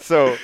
[0.00, 0.36] so,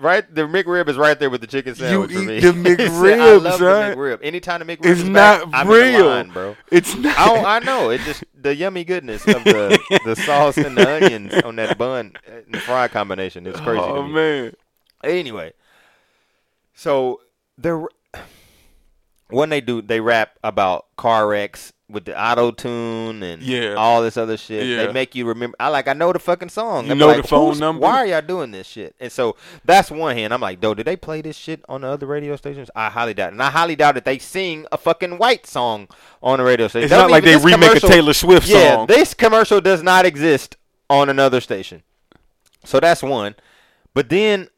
[0.00, 2.40] right, the McRib is right there with the chicken sandwich for eat me.
[2.40, 3.90] the I McRib, love son.
[3.90, 4.18] the McRib.
[4.22, 6.56] Anytime the McRib It's is not back, real, line, bro.
[6.70, 7.16] It's not.
[7.18, 7.90] I, I know.
[7.90, 12.12] It just the yummy goodness of the the sauce and the onions on that bun
[12.28, 13.46] uh, and the fry combination.
[13.46, 13.80] It's crazy.
[13.82, 14.54] oh man.
[15.04, 15.52] Anyway,
[16.74, 17.20] so
[17.58, 17.86] they're
[19.28, 23.74] when they do they rap about car wrecks with the auto tune and Yeah.
[23.74, 24.66] all this other shit.
[24.66, 24.86] Yeah.
[24.86, 25.56] They make you remember.
[25.58, 26.86] I like I know the fucking song.
[26.86, 27.82] You I'm know like, the phone number?
[27.82, 28.94] Why are y'all doing this shit?
[29.00, 30.32] And so that's one hand.
[30.32, 32.70] I'm like, though, did they play this shit on the other radio stations?
[32.74, 33.32] I highly doubt, it.
[33.32, 35.88] and I highly doubt that they sing a fucking white song
[36.22, 36.84] on the radio station.
[36.84, 38.86] It's Don't like even- they remake a Taylor Swift yeah, song.
[38.86, 40.56] this commercial does not exist
[40.88, 41.82] on another station.
[42.64, 43.34] So that's one.
[43.94, 44.48] But then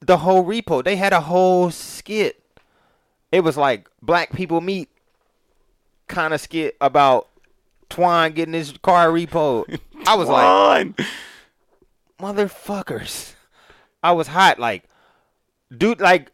[0.00, 2.42] the whole repo, they had a whole skit.
[3.32, 4.88] It was like black people meet
[6.08, 7.28] kind of skit about
[7.88, 9.78] Twine getting his car repoed.
[10.06, 10.96] I was like,
[12.20, 13.34] motherfuckers.
[14.02, 14.58] I was hot.
[14.58, 14.84] Like,
[15.76, 16.30] dude, like,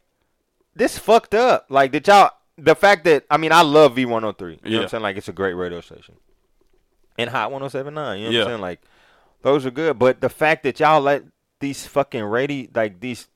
[0.74, 1.66] this fucked up.
[1.68, 4.00] Like, did y'all, the fact that, I mean, I love V103.
[4.00, 4.80] You know what Yeah.
[4.82, 5.02] I'm saying?
[5.02, 6.16] Like, it's a great radio station.
[7.18, 8.18] And Hot 1079.
[8.18, 8.40] You know what Yeah.
[8.42, 8.60] I'm saying?
[8.60, 8.80] Like,
[9.42, 9.98] those are good.
[9.98, 11.22] But the fact that y'all let
[11.60, 13.28] these fucking radio, like, these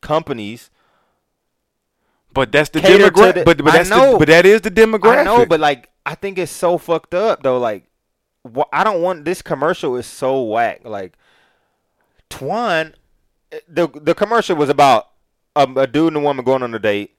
[0.00, 0.70] companies,
[2.32, 3.44] But that's the demographic.
[3.44, 4.12] But but I that's know.
[4.12, 5.18] the, but that is the demographic.
[5.18, 7.58] I know, but like I think it's so fucked up though.
[7.58, 7.84] Like,
[8.44, 10.82] wh- I don't want this commercial is so whack.
[10.84, 11.14] Like,
[12.28, 12.94] Twan,
[13.68, 15.08] the the commercial was about
[15.56, 17.16] um, a dude and a woman going on a date.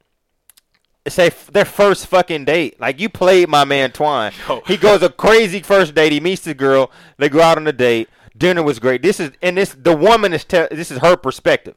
[1.08, 2.80] Say f- their first fucking date.
[2.80, 4.32] Like you played my man Twan.
[4.68, 6.12] He goes a crazy first date.
[6.12, 6.92] He meets the girl.
[7.18, 8.08] They go out on a date.
[8.38, 9.02] Dinner was great.
[9.02, 11.76] This is and this the woman is te- this is her perspective.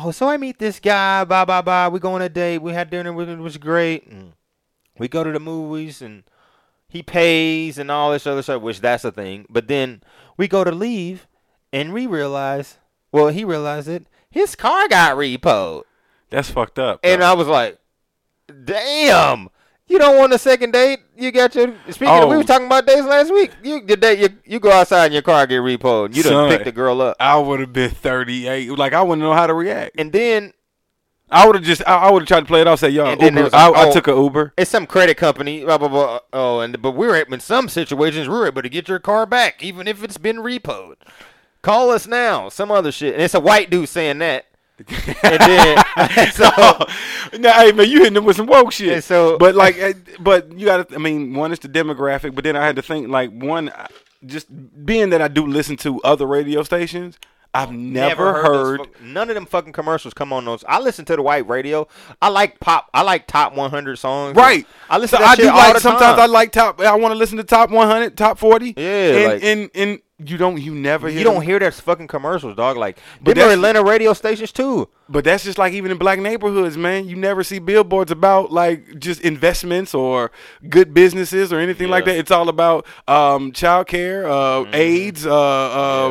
[0.00, 1.24] Oh, so I meet this guy.
[1.24, 1.88] Blah blah blah.
[1.88, 2.58] We go on a date.
[2.58, 3.12] We had dinner.
[3.12, 4.06] with It was great.
[4.06, 4.34] And
[4.98, 6.24] we go to the movies and
[6.88, 9.46] he pays and all this other stuff, which that's a thing.
[9.48, 10.02] But then
[10.36, 11.26] we go to leave
[11.72, 12.78] and we realize,
[13.12, 14.06] well, he realized it.
[14.30, 15.84] His car got repoed.
[16.30, 17.00] That's fucked up.
[17.02, 17.22] And.
[17.22, 17.78] I was like,
[18.64, 19.48] damn.
[19.88, 21.00] You don't want a second date?
[21.16, 22.08] You got your speaking.
[22.08, 22.38] of, we oh.
[22.38, 23.52] were talking about dates last week.
[23.62, 26.14] You the date you, you go outside and your car get repoed.
[26.14, 26.50] You done Son.
[26.50, 28.70] picked the girl up, I would have been 38.
[28.72, 29.98] Like I wouldn't know how to react.
[29.98, 30.52] and then
[31.30, 32.80] I would have just I, I would have tried to play it off.
[32.80, 33.44] Say yo, And Uber.
[33.44, 33.92] was I, like, I oh.
[33.92, 34.52] took a Uber.
[34.58, 35.64] it's some credit company.
[35.64, 36.20] Blah blah blah.
[36.34, 39.88] Oh, and but we're in some situations we're able to get your car back even
[39.88, 40.96] if it's been repoed.
[41.62, 42.48] Call us now.
[42.50, 44.44] Some other shit, and it's a white dude saying that.
[44.78, 45.78] And then
[46.32, 46.48] so
[47.38, 49.02] now, hey man, you hitting them with some woke shit.
[49.04, 50.94] So- but like, eh, but you got to.
[50.94, 53.70] I mean, one is the demographic, but then I had to think like one,
[54.26, 54.46] just
[54.84, 57.18] being that I do listen to other radio stations,
[57.54, 58.78] I've never, those heard.
[58.80, 60.64] fuck- none of them fucking commercials come on those.
[60.68, 61.88] I listen to the white radio.
[62.20, 62.88] I like pop.
[62.92, 64.36] I like top 100 songs.
[64.36, 64.66] Right.
[64.90, 66.20] I listen So to that I shit do all like the sometimes time.
[66.20, 66.80] I like top.
[66.80, 68.74] I want to listen to top 100, top 40.
[68.76, 71.42] Yeah, and, like- and and you don't you never hear You don't them.
[71.44, 72.76] hear those fucking commercials, dog.
[72.76, 74.88] Like, But them are Atlanta radio stations too.
[75.08, 77.08] But that's just like even in black neighborhoods, man.
[77.08, 80.32] You never see billboards about like just investments or
[80.68, 82.16] good businesses or anything like that.
[82.16, 85.32] It's all about um, child care, uh, AIDS, uh,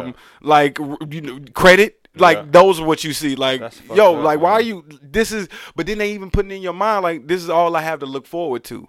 [0.01, 0.13] um, Yeah.
[0.41, 2.07] like you know, credit.
[2.15, 2.45] Like Yeah.
[2.49, 3.35] those are what you see.
[3.35, 3.61] Like
[3.93, 4.85] yo, up, like why are you?
[5.03, 5.47] This is.
[5.75, 8.05] But then they even putting in your mind like this is all I have to
[8.07, 8.87] look forward to.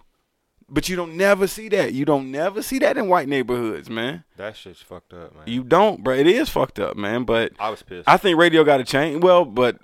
[0.71, 1.95] But you don't never see that.
[1.95, 4.25] You don't never see that in white neighborhoods, man.
[4.37, 5.45] That shit's fucked up, man.
[5.47, 6.14] You don't, bro.
[6.14, 7.25] It is fucked up, man.
[7.25, 8.09] But I was pissed.
[8.09, 9.23] I think radio got to change.
[9.23, 9.79] Well, but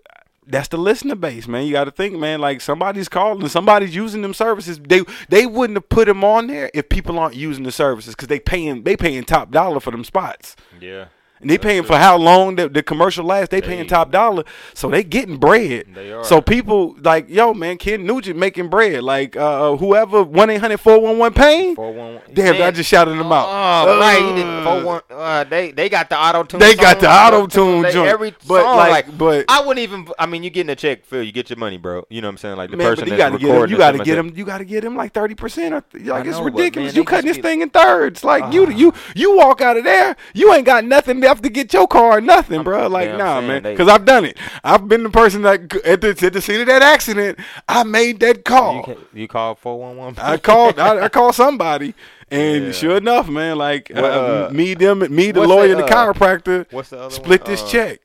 [0.47, 1.65] that's the listener base, man.
[1.65, 2.39] You got to think, man.
[2.39, 4.79] Like somebody's calling, somebody's using them services.
[4.79, 8.29] They they wouldn't have put them on there if people aren't using the services because
[8.29, 10.55] they paying they paying top dollar for them spots.
[10.81, 11.07] yeah.
[11.41, 13.51] And they paying for how long the, the commercial lasts.
[13.51, 15.87] They paying top dollar, so they getting bread.
[15.95, 16.25] They are.
[16.25, 19.03] So people like, yo, man, Ken Nugent making bread.
[19.03, 21.77] Like uh, whoever one 411 pain.
[21.77, 22.21] Four one.
[22.33, 23.47] Damn, I just shouted them out.
[23.49, 24.23] Oh, right.
[24.23, 25.03] He did Uh, four one.
[25.11, 26.61] Uh, they they got the auto tune.
[26.61, 28.09] They got the auto-tune joint.
[28.09, 30.09] Every But, song, like, like, but- I wouldn't even.
[30.19, 31.23] I mean, you getting a check, Phil.
[31.23, 32.07] You get your money, bro.
[32.09, 32.57] You know what I'm saying?
[32.57, 33.71] Like the Man, person you that's gotta get him.
[33.71, 34.29] You gotta get cemetery.
[34.31, 34.37] him.
[34.39, 35.75] You gotta get him like thirty percent.
[35.75, 36.93] Like I it's know, but, ridiculous.
[36.93, 38.25] man, you cutting this get- thing in thirds.
[38.25, 40.17] Like you, you, you walk out of there.
[40.33, 42.87] You ain't got nothing have to get your car or nothing, bro.
[42.89, 43.63] Like, damn nah, saying man.
[43.63, 44.37] Because I've done it.
[44.63, 48.21] I've been the person that at the, at the scene of that accident, I made
[48.21, 48.83] that call.
[48.85, 50.15] ca- you called four one one.
[50.19, 50.79] I called.
[50.79, 51.95] I, I called somebody,
[52.31, 52.73] and Yeah.
[52.73, 56.67] sure enough, man, like uh, uh, me, them, me, the lawyer, the, the uh, chiropractor,
[56.73, 57.51] What's the other split one?
[57.51, 58.01] this Uh, check.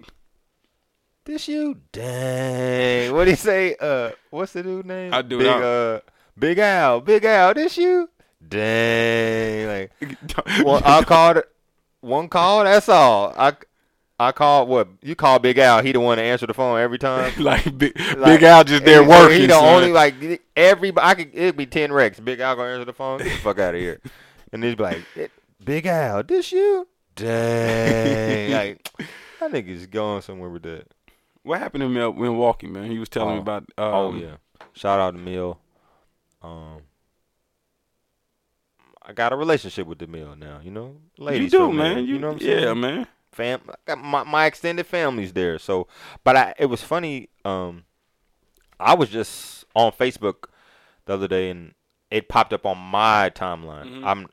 [1.26, 1.78] This you?
[1.92, 3.14] Dang.
[3.14, 3.76] What do you say?
[3.80, 5.14] Uh, what's the dude name?
[5.14, 6.00] I do Big uh,
[6.38, 7.02] Big Al.
[7.02, 7.54] Big Al.
[7.54, 8.10] This you?
[8.48, 9.68] Dang.
[9.68, 9.92] Like,
[10.66, 11.44] well, I called.
[12.02, 12.64] One call.
[12.64, 13.34] That's all.
[13.38, 13.54] I.
[14.22, 15.82] I called what you call Big Al.
[15.82, 17.32] He the one to answer the phone every time.
[17.42, 19.40] like big, Like, Big Al just there he- working.
[19.40, 19.76] He the son.
[19.76, 21.08] only like everybody.
[21.08, 22.20] I could it'd be ten wrecks.
[22.20, 23.20] Big Al gonna answer the phone.
[23.20, 24.02] Get the fuck out of here.
[24.52, 25.04] And he'd be like,
[25.64, 26.86] Big Al, this you?
[27.16, 28.52] Dang.
[28.52, 28.90] like
[29.42, 30.88] I think he's going somewhere with that.
[31.44, 32.92] What happened in Mil- Milwaukee, man?
[32.92, 33.42] He was telling me Oh.
[33.42, 33.64] about.
[33.78, 34.36] Um, oh yeah.
[34.74, 35.60] Shout out to Mill.
[36.42, 36.82] Um,
[39.10, 40.60] I got a relationship with the Mill now.
[40.64, 41.52] You know, you ladies.
[41.52, 42.06] do, from there, man.
[42.06, 42.80] You, know what I'm yeah, saying?
[42.80, 43.08] man.
[43.32, 43.62] fam
[43.98, 45.88] my, my extended family's there so
[46.24, 47.84] but i it was funny um
[48.80, 50.46] i was just on facebook
[51.06, 51.74] the other day and
[52.10, 54.04] it popped up on my timeline Mhm.
[54.06, 54.28] i'm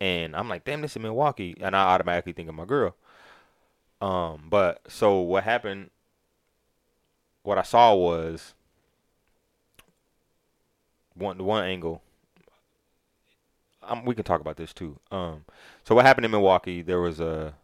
[0.00, 2.96] and i'm like damn this is milwaukee and i automatically think of my girl
[4.00, 5.90] um but so what happened
[7.42, 8.54] what i saw was
[11.14, 12.02] one the one angle
[13.92, 14.98] um, we can talk about this too.
[15.10, 15.44] Um
[15.84, 17.54] so what happened in milwaukee there was a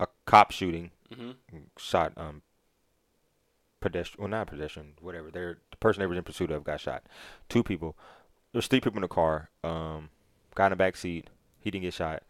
[0.00, 0.90] a cop shooting.
[1.14, 1.30] Hmm
[1.78, 2.42] shot um
[3.80, 5.30] pedestrian well not pedestrian whatever.
[5.30, 7.04] They're the person they were in pursuit of got shot.
[7.48, 7.96] Two people.
[8.52, 9.50] There's three people in the car.
[9.64, 10.10] Um
[10.54, 11.28] guy in the back seat
[11.60, 12.22] he didn't get shot.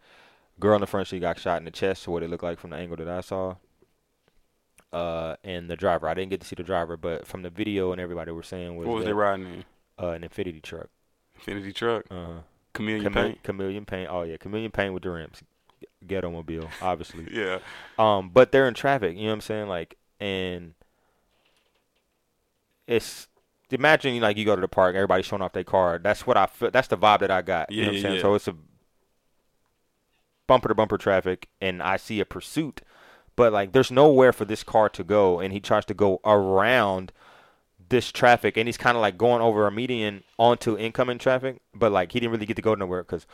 [0.59, 2.59] Girl in the front seat got shot in the chest so what it looked like
[2.59, 3.55] from the angle that i saw.
[4.93, 7.91] Uh and the driver i didn't get to see the driver but from the video
[7.91, 9.65] and everybody were saying was, What was that, they riding in?
[9.99, 10.87] uh, an Infiniti truck.
[11.41, 12.39] Infiniti truck, uh
[12.73, 13.43] chameleon Chamele- paint.
[13.43, 15.41] chameleon paint oh yeah chameleon paint with the rims
[16.05, 17.59] ghetto mobile obviously Yeah,
[17.99, 19.15] um, but they're in traffic.
[19.15, 19.67] You know what I'm saying?
[19.67, 20.73] Like, and
[22.87, 23.27] it's
[23.71, 25.99] imagine like you go to the park, everybody's showing off their car.
[26.01, 26.71] That's what I feel.
[26.71, 27.71] That's the vibe that I got.
[27.71, 28.15] you know what I'm Yeah, saying?
[28.15, 28.21] yeah.
[28.21, 28.55] So it's a
[30.47, 32.81] bumper to bumper traffic, and I see a pursuit,
[33.35, 37.11] but like there's nowhere for this car to go, and he tries to go around
[37.89, 41.91] this traffic, and he's kind of like going over a median onto incoming traffic, but
[41.91, 43.25] like he didn't really get to go nowhere because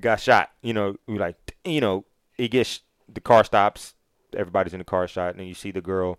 [0.00, 0.50] got shot.
[0.62, 2.04] You know, we like, you know,
[2.36, 2.80] it gets
[3.12, 3.94] the car stops,
[4.34, 6.18] everybody's in the car shot, and then you see the girl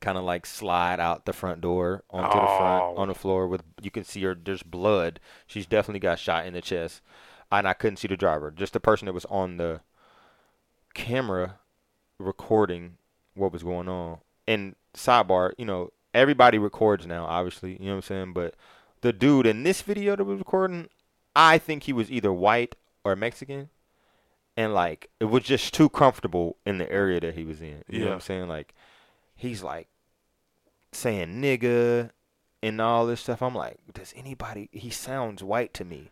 [0.00, 2.94] kind of like slide out the front door onto the front Oh.
[2.96, 5.18] on the floor with you can see her there's blood.
[5.46, 7.02] She's definitely got shot in the chest.
[7.50, 9.80] And I couldn't see the driver, just the person that was on the
[10.94, 11.58] camera
[12.18, 12.96] recording
[13.34, 14.18] what was going on.
[14.46, 18.32] And sidebar, you know, everybody records now, obviously, you know what I'm saying?
[18.32, 18.54] But
[19.00, 20.88] the dude in this video that was recording,
[21.34, 22.74] I think he was either white
[23.04, 23.70] or Mexican.
[24.56, 27.84] And like it was just too comfortable in the area that he was in.
[27.88, 28.48] You know what I'm saying?
[28.48, 28.74] Like
[29.36, 29.86] he's like
[30.90, 32.10] saying nigga
[32.60, 33.40] and all this stuff.
[33.40, 36.10] I'm like, does anybody he sounds white to me.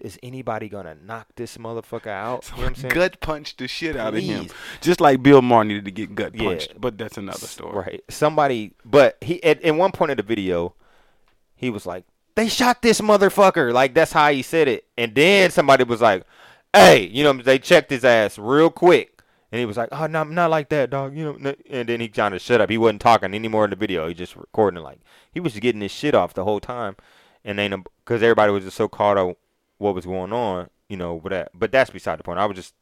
[0.00, 2.48] Is anybody gonna knock this motherfucker out?
[2.50, 2.94] You know what I'm saying?
[2.94, 4.48] gut punched the shit out of him,
[4.80, 6.44] just like Bill Maher needed to get gut Yeah.
[6.44, 6.80] punched.
[6.80, 7.76] But that's another story.
[7.76, 8.04] Right.
[8.08, 10.74] Somebody, but he at, at one point of the video,
[11.54, 14.86] he was like, "They shot this motherfucker." Like that's how he said it.
[14.96, 16.24] And then somebody was like,
[16.72, 19.22] "Hey, you know, they checked his ass real quick."
[19.52, 21.54] And he was like, "Oh, no, not like that, dog." You know.
[21.68, 22.70] And then he kind of shut up.
[22.70, 24.06] He wasn't talking anymore in the video.
[24.08, 25.00] He just recording like
[25.32, 26.96] he was getting his shit off the whole time.
[27.44, 29.36] And then um, because everybody was just so caught up
[29.80, 31.18] what was going on, you know.
[31.18, 32.38] But that, but that's beside the point.
[32.38, 32.74] I was just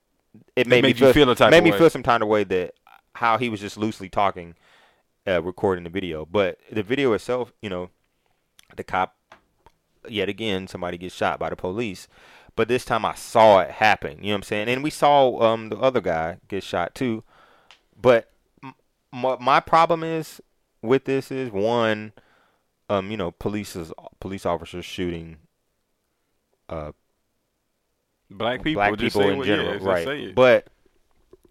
[0.57, 1.79] it made, me made you feel a type made me way.
[1.79, 2.75] feel some kind of way that
[3.15, 4.55] how he was just loosely talking,
[5.27, 6.27] uh, recording the video.
[6.27, 7.91] But the video itself, you know,
[8.77, 9.17] the cop,
[10.09, 12.09] yet again, somebody gets shot by the police.
[12.57, 14.19] But this time I saw it happen.
[14.19, 14.69] You know what I'm saying?
[14.69, 17.23] And we saw um the other guy get shot too.
[18.01, 18.31] But
[18.63, 18.75] m-
[19.13, 20.41] my, my problem is
[20.83, 22.13] with this is one,
[22.91, 25.39] um, you know, police is, police officers shooting
[26.69, 26.93] uh
[28.31, 30.35] Black people, black people in general, right?
[30.35, 30.66] But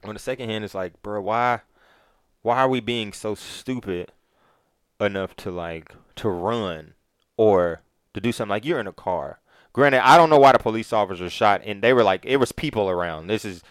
[0.04, 1.62] on the second hand, it's like, bro, why,
[2.44, 4.12] why are we being so stupid
[5.00, 6.94] enough to like to run
[7.36, 7.82] or
[8.14, 9.40] to do something like you're in a car?
[9.74, 12.52] Granted, I don't know why the police officers shot, and they were like, it was
[12.52, 13.26] people around.
[13.26, 13.64] This is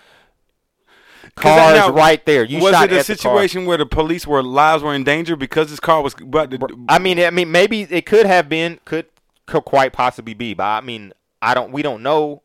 [1.36, 2.44] cars now, right there.
[2.44, 5.04] You was shot it a at the situation where the police were lives were in
[5.04, 6.52] danger because this car was But?
[6.88, 9.06] I mean, I mean, maybe it could have been, could,
[9.46, 11.12] could quite possibly be, but I mean,
[11.46, 12.42] I don't, we don't know.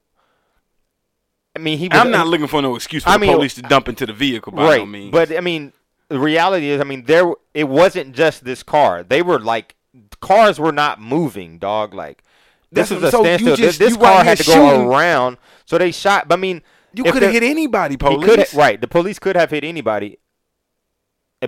[1.56, 1.88] I mean, he.
[1.90, 4.06] Was, I'm not looking for no excuse for I the mean- police to dump into
[4.06, 5.12] the vehicle by right, no means.
[5.12, 5.74] but I mean,
[6.08, 9.04] the reality is, I mean, there, it wasn't just this car.
[9.04, 9.76] They were like,
[10.22, 11.94] cars were not moving, dog.
[11.94, 12.24] Like,
[12.72, 13.58] this That's was a so standstill.
[13.58, 16.28] This, just- this you car had to go shooting- around, so they shot.
[16.30, 16.62] But I mean,
[16.94, 18.54] You could have hit anybody, police.
[18.54, 18.80] right.
[18.80, 20.20] The police could have hit anybody,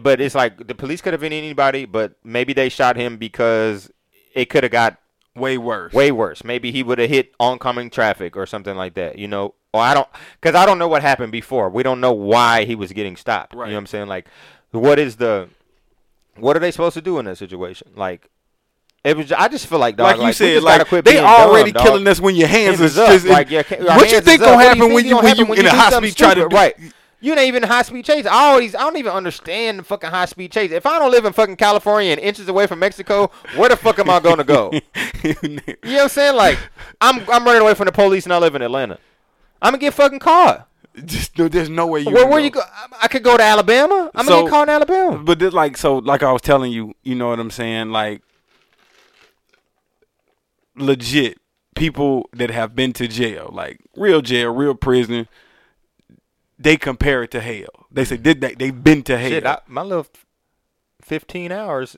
[0.02, 3.90] but it's like the police could have hit anybody, but maybe they shot him because
[4.36, 4.98] it could have got
[5.36, 5.94] Way worse.
[5.94, 6.44] way worse.
[6.44, 9.18] Maybe he would have hit oncoming traffic or something like that.
[9.18, 10.08] You know, or I don't,
[10.40, 11.70] because I don't know what happened before.
[11.70, 13.56] We don't know why he was getting stopped.
[13.56, 13.68] Right.
[13.68, 14.08] You know what I'm saying?
[14.08, 14.28] Like,
[14.72, 15.50] what is the,
[16.36, 17.90] what are they supposed to do in that situation?
[17.96, 18.30] Like,
[19.04, 19.32] it was.
[19.34, 22.22] I just feel like, dog, like you we said, like they already dumb, killing us
[22.22, 23.10] when your hands, Hands is up.
[23.10, 23.26] just.
[23.26, 25.90] like, what you think is gonna happen you when you when you in a high
[26.12, 26.56] try to do?
[26.56, 26.76] right?
[27.24, 28.26] You ain't even high speed chase.
[28.26, 30.72] I always, I don't even understand the fucking high speed chase.
[30.72, 33.98] If I don't live in fucking California and inches away from Mexico, where the fuck
[34.00, 34.72] am I gonna go?
[35.24, 36.36] You know what I'm saying?
[36.36, 36.60] Like,
[37.00, 39.00] I'm I'm running away from the police and I live in Atlanta.
[39.62, 40.68] I'm gonna get fucking caught.
[41.06, 42.12] just there's no way you.
[42.12, 42.44] Where where go.
[42.44, 42.60] you go?
[42.60, 44.12] I- I could go to Alabama.
[44.14, 45.18] I'm So- gonna get caught in Alabama.
[45.24, 47.92] But this, like so, like I was telling you, you know what I'm saying?
[47.92, 48.22] Like,
[50.76, 51.38] legit
[51.76, 55.28] people that have been to jail, like real jail, real prison,
[56.64, 57.88] they compare it to hell.
[57.92, 59.30] They say did they they've been to hell.
[59.30, 60.08] Shit, I, my little
[61.02, 61.98] 15 hours.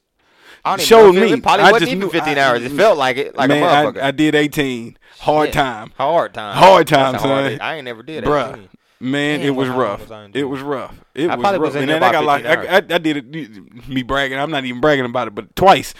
[0.63, 1.34] I Showed know if it- me.
[1.34, 2.63] It probably I wasn't even knew- 15 I- hours.
[2.63, 4.01] It felt like it, like Man, a motherfucker.
[4.01, 4.97] I, I did 18.
[5.20, 5.91] Hard time.
[5.97, 6.55] Hard time.
[6.57, 7.59] Hard time, son.
[7.61, 8.51] I ain't never did Bruh.
[8.53, 8.70] 18.
[8.99, 10.09] Man, Damn, it was rough.
[10.09, 10.95] was It was rough.
[11.13, 11.59] It I was rough.
[11.59, 14.39] was and then I got like I, I, I did it me bragging.
[14.39, 15.93] I'm not even bragging about it, but twice.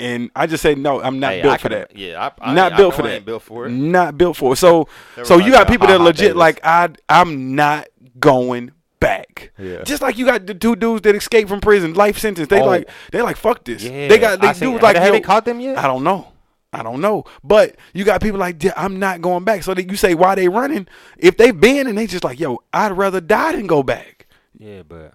[0.00, 1.96] And I just say no, I'm not Hey, built I for that.
[1.96, 3.24] Yeah, I, I, not built for that.
[3.24, 3.70] built for it.
[3.70, 4.56] Not built for it.
[4.56, 6.36] So They so you got people that are legit Davis.
[6.36, 7.88] like I I'm not
[8.20, 8.70] going
[9.00, 9.50] back.
[9.58, 9.82] Yeah.
[9.82, 12.48] Just like you got the two dudes that escaped from prison, life sentence.
[12.48, 12.66] They Oh.
[12.66, 13.82] like they like fuck this.
[13.82, 15.78] Yeah, They got they dudes like have they caught them yet?
[15.78, 16.28] I don't know.
[16.72, 17.24] I don't know.
[17.42, 19.62] But you got people like I'm not going back.
[19.64, 20.86] So that you say why they running?
[21.16, 24.26] If they've been and they just like yo, I'd rather die than go back.
[24.58, 25.14] Yeah, but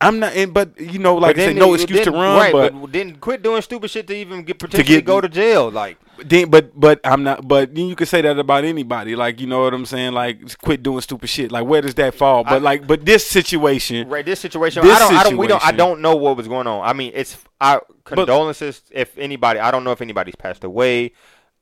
[0.00, 0.32] I'm not.
[0.34, 2.38] And, but you know, like But I said, no excuse to run.
[2.38, 5.70] Right, but, then quit doing stupid shit to even get potentially get- go to jail.
[5.70, 7.46] Like, then, but but I'm not.
[7.48, 9.16] But then you could say that about anybody.
[9.16, 10.12] Like you know what I'm saying.
[10.12, 11.50] Like quit doing stupid shit.
[11.50, 12.44] Like where does that fall?
[12.44, 14.08] But I- like, but this situation.
[14.08, 16.46] right, this situation, This I don't, I don't, we don't, I don't know what was
[16.46, 16.86] going on.
[16.86, 19.58] I mean, it's I condolences if anybody.
[19.58, 21.12] I don't know if anybody's passed away.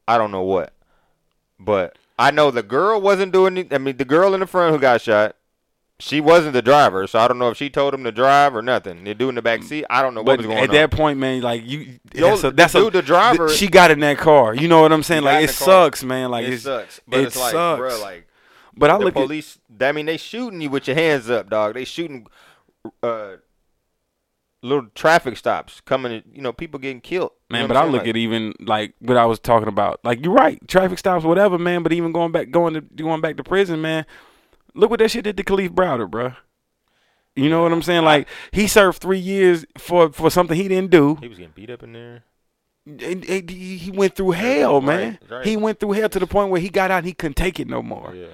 [0.07, 0.75] I don't know what,
[1.59, 3.67] but I know the girl wasn't doing.
[3.73, 5.36] I mean, the girl in the front who got shot.
[5.99, 8.61] She wasn't the driver, so I don't know if she told him to drive or
[8.61, 9.05] nothing.
[9.05, 9.87] They're doing the back seat.
[9.89, 10.77] I don't know what But was going at on.
[10.77, 13.67] At that point, man, like you, Yo, that's a, that's a dude, the driver- She
[13.69, 14.55] got in that car.
[14.55, 15.23] You know what I'm saying?
[15.23, 15.67] Like it car.
[15.67, 16.31] sucks, man.
[16.31, 17.79] Like it sucks, but it it's like, sucks.
[17.79, 18.29] bro, like
[18.77, 19.59] but I the look at police.
[19.81, 21.73] I mean, they shooting you with your hands up, dog.
[21.75, 22.27] They shooting
[23.03, 23.37] uh,
[24.63, 26.23] little traffic stops coming.
[26.31, 27.31] You know, people getting killed.
[27.49, 27.63] You man.
[27.63, 28.11] know But I look saying?
[28.11, 30.01] at even like what I was talking about.
[30.05, 31.83] Like you're right, traffic stops, whatever, man.
[31.83, 34.05] But even going back, going to going back to prison, man.
[34.77, 36.33] Look what that shit did to Kalief Browder, bro.
[37.35, 38.05] You know what I'm saying?
[38.05, 41.17] Like he served three years for for something he didn't do.
[41.21, 42.23] He was getting beat up in there.
[42.87, 45.19] And- and he went through hell, man.
[45.29, 45.47] right, right.
[45.47, 47.59] He went through hell to the point where he got out and he couldn't take
[47.59, 48.15] it no more.
[48.15, 48.27] Yeah,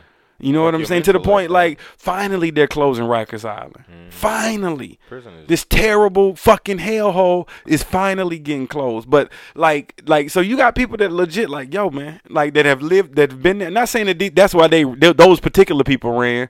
[0.42, 1.04] You know what I'm saying?
[1.04, 3.84] To the point, like, finally they're closing Rikers Island.
[3.88, 4.12] Mm.
[4.12, 4.98] Finally.
[5.08, 5.46] prison is.
[5.46, 9.08] This terrible fucking hellhole is finally getting closed.
[9.08, 12.82] But like, like, so you got people that legit, like, yo, man, like that have
[12.82, 13.70] lived, that have been there.
[13.70, 16.48] Not saying that that's why they, they those particular people ran,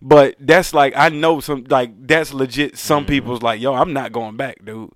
[0.00, 2.78] but that's like I know some, like that's legit.
[2.78, 3.08] Some mm.
[3.08, 4.90] people's like, yo, I'm not going back, dude.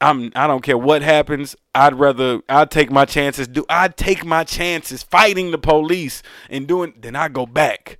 [0.00, 1.56] I'm I don't care what happens.
[1.74, 3.48] I'd rather I'd take my chances.
[3.48, 7.98] Do I'd take my chances fighting the police and doing then I go back.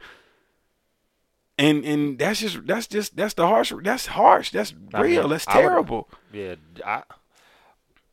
[1.57, 4.51] And and that's just that's just that's the harsh that's harsh.
[4.51, 5.23] That's I real.
[5.23, 6.09] mean, that's I terrible.
[6.33, 6.55] yeah,
[6.87, 7.03] I.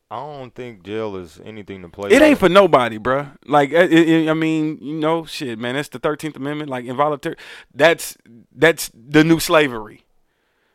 [0.08, 2.10] I don't think jail is anything to play.
[2.12, 3.36] It ain't for nobody, bruh.
[3.44, 5.74] Like, it, it, I mean, you know, shit, man.
[5.74, 7.34] That's the Thirteenth Amendment, like involuntary.
[7.74, 8.16] That's
[8.54, 10.04] that's the new slavery.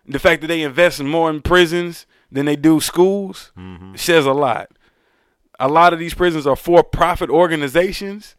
[0.05, 3.95] The fact that they invest more in prisons than they do schools Mm-hmm.
[3.95, 4.69] says a lot.
[5.59, 8.35] A lot of these prisons are for-profit organizations.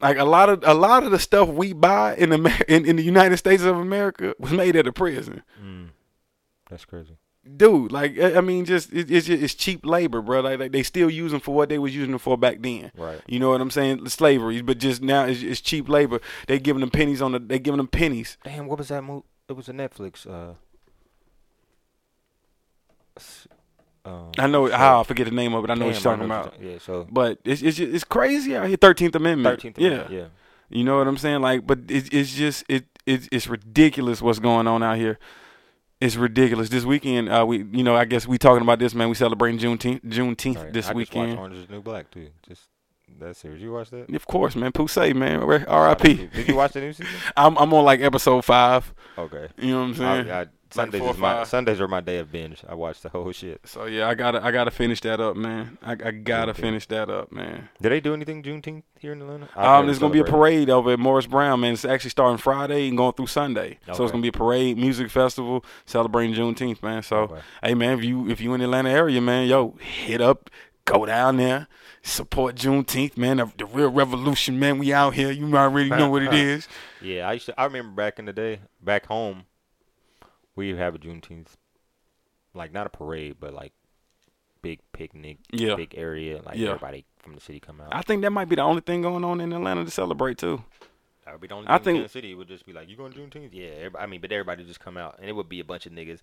[0.00, 2.96] Like a lot of a lot of the stuff we buy in Amer- in, in
[2.96, 5.42] the United States of America was made at a prison
[6.70, 7.16] That's crazy.
[7.56, 7.92] dude.
[7.92, 10.40] Like I I mean, just it, it's just, it's cheap labor, bro.
[10.40, 12.90] Like, like they still use them for what they was using them for back then.
[12.96, 13.20] Right.
[13.26, 14.08] You know what I'm saying?
[14.08, 16.20] Slavery, but just now it's, it's cheap labor.
[16.46, 17.38] They giving them pennies on the.
[17.38, 18.38] They giving them pennies.
[18.44, 19.26] Damn, what was that movie?
[19.50, 20.26] It was a Netflix.
[20.26, 20.56] Uh, s-
[24.04, 24.76] um, I know show.
[24.76, 25.70] how I forget the name of it.
[25.70, 26.54] I know what you're talking about.
[26.60, 28.76] Yeah, so But it's it's just, it's crazy out here.
[28.76, 29.56] Thirteenth Amendment.
[29.56, 29.78] Thirteenth.
[29.78, 30.08] Yeah.
[30.10, 30.24] yeah.
[30.70, 31.40] You know what I'm saying?
[31.42, 35.18] Like, but it's it's just it it's it's ridiculous what's going on out here.
[36.00, 36.70] It's ridiculous.
[36.70, 39.08] This weekend, uh, we you know I guess we talking about this man.
[39.08, 40.72] We celebrating Juneteenth Juneteenth Right.
[40.72, 41.38] this I weekend.
[41.38, 42.28] Orange is New Black too.
[42.48, 42.68] Just
[43.18, 43.60] that series.
[43.60, 44.14] You watched that?
[44.14, 44.72] Of course, man.
[44.72, 45.42] Poussey, man.
[45.42, 46.28] R.I.P.
[46.32, 47.12] Did you watch the new season?
[47.36, 48.94] I'm I'm on like episode five.
[49.18, 49.48] Okay.
[49.58, 50.30] You know what I'm saying?
[50.30, 51.44] I, I Sundays four is my.
[51.44, 52.62] Sundays are my day of binge.
[52.68, 53.60] I watch the whole shit.
[53.66, 55.78] So yeah, I gotta I gotta finish that up, man.
[55.82, 56.62] I, I gotta Okay.
[56.62, 57.68] finish that up, man.
[57.80, 59.48] Did they do anything Juneteenth here in Atlanta?
[59.56, 61.72] Um, there's gonna be a parade over at Morris Brown, man.
[61.74, 63.78] It's actually starting Friday and going through Sunday.
[63.92, 67.02] So it's gonna be a parade, music festival, celebrating Juneteenth, man.
[67.02, 67.40] So Okay.
[67.62, 70.50] hey, man, if you if you in the Atlanta area, man, yo, hit up,
[70.84, 71.66] go down there,
[72.02, 73.38] support Juneteenth, man.
[73.38, 74.78] The, the real revolution, man.
[74.78, 75.30] We out here.
[75.30, 76.68] You already know what it is.
[77.02, 77.58] Yeah, I used to.
[77.60, 79.44] I remember back in the day, back home,
[80.60, 81.56] we have a Juneteenth,
[82.54, 83.72] like not a parade, but like
[84.62, 85.74] big picnic, Yeah.
[85.74, 86.68] big area, like Yeah.
[86.68, 87.88] everybody from the city come out.
[87.92, 90.62] I think that might be the only thing going on in Atlanta to celebrate too.
[91.24, 92.34] That would be the only I thing in think- the city.
[92.34, 93.50] Would just be like, you going to Juneteenth?
[93.52, 95.86] Yeah, everybody, I mean, but everybody just come out, and it would be a bunch
[95.86, 96.20] of niggas,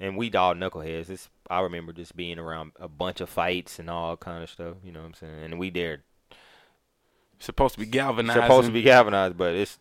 [0.00, 1.10] and we all knuckleheads.
[1.10, 4.76] It's, I remember just being around a bunch of fights and all kind of stuff.
[4.82, 5.44] You know what I'm saying?
[5.44, 6.02] And we there
[7.38, 8.40] Supposed to be galvanized.
[8.40, 9.78] supposed to be galvanized, but it's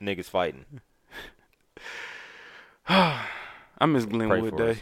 [0.00, 0.66] niggas fighting.
[2.88, 4.70] I miss Glenwood for Day.
[4.72, 4.78] us.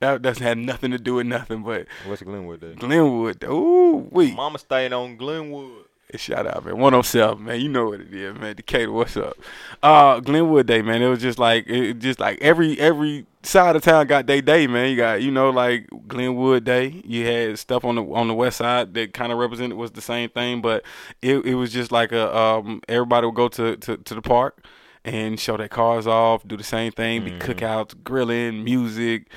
[0.00, 2.74] That doesn't have nothing to do with nothing, but What's Glenwood Day?
[2.74, 3.42] Glenwood.
[3.44, 4.32] Ooh, we.
[4.32, 5.86] Mama staying on Glenwood.
[6.14, 6.78] Shout out, man.
[6.78, 7.60] 107, man.
[7.60, 8.56] You know what it is, man.
[8.56, 9.36] Decatur, what's up?
[9.82, 11.02] Uh, Glenwood Day, man.
[11.02, 14.66] It was just like, it just like every every side of town got their day,
[14.66, 14.88] man.
[14.88, 17.02] You got, you know, like Glenwood Day.
[17.04, 20.00] You had stuff on the on the west side that kind of represented was the
[20.00, 20.82] same thing, but
[21.20, 24.64] it it was just like a um everybody would go to to, to the park
[25.04, 29.30] and show their cars off, do the same thing, be cookouts, grilling, music.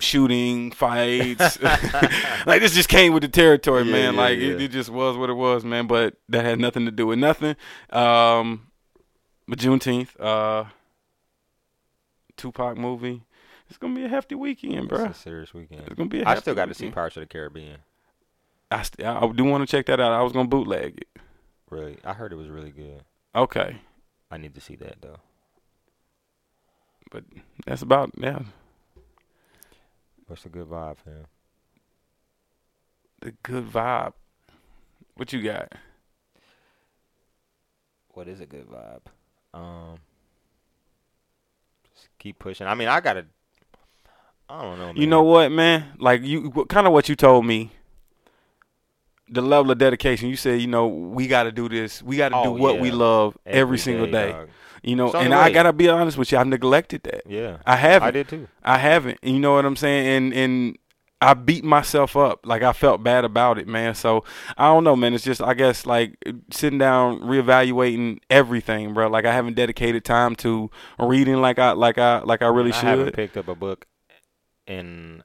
[0.00, 1.60] Shooting fights,
[2.46, 4.14] like this just came with the territory, Yeah, man.
[4.14, 4.64] yeah, like It, yeah.
[4.64, 5.86] it just was what it was, man.
[5.86, 7.56] But that had nothing to do with nothing.
[7.90, 8.68] Um,
[9.46, 10.64] but Juneteenth, uh,
[12.36, 13.22] Tupac movie.
[13.68, 15.04] It's gonna be a hefty weekend, bro.
[15.04, 15.82] It's a serious weekend.
[15.82, 16.22] It's gonna be.
[16.22, 16.94] A I still got to see weekend.
[16.94, 17.78] Pirates of the Caribbean.
[18.70, 20.12] I, st- I do want to check that out.
[20.12, 21.20] I was gonna bootleg it.
[21.70, 23.02] Really, I heard it was really good.
[23.34, 23.76] Okay,
[24.32, 25.18] I need to see that though.
[27.10, 27.22] but
[27.66, 28.38] that's about yeah.
[30.26, 31.26] What's a good vibe, fam?
[33.20, 34.14] The good vibe.
[35.16, 35.70] What you got?
[38.14, 39.02] What is a good vibe?
[39.52, 39.98] Um,
[41.94, 42.66] just keep pushing.
[42.66, 43.26] I mean, I gotta.
[44.48, 44.86] I don't know.
[44.86, 44.96] Man.
[44.96, 45.92] You know what, man?
[45.98, 47.70] Like you, kind of what you told me.
[49.32, 50.28] The level of dedication.
[50.28, 52.02] You said, you know, we got to do this.
[52.02, 54.44] We got to do Oh, what we love every, Every single day, day.
[54.82, 56.38] You know, and the I gotta be honest with you.
[56.38, 57.22] I neglected that.
[57.26, 58.08] Yeah, I haven't.
[58.08, 58.48] I did too.
[58.64, 59.18] I haven't.
[59.22, 60.06] You know what I'm saying?
[60.06, 60.76] And and
[61.20, 62.44] I beat myself up.
[62.44, 63.94] Like I felt bad about it, man.
[63.94, 64.24] So
[64.58, 65.14] I don't know, man.
[65.14, 66.16] It's just I guess like
[66.50, 69.06] sitting down, reevaluating everything, bro.
[69.08, 70.68] Like I haven't dedicated time to
[70.98, 72.84] reading like I like I like I really should.
[72.86, 73.86] I haven't picked up a book
[74.66, 75.22] in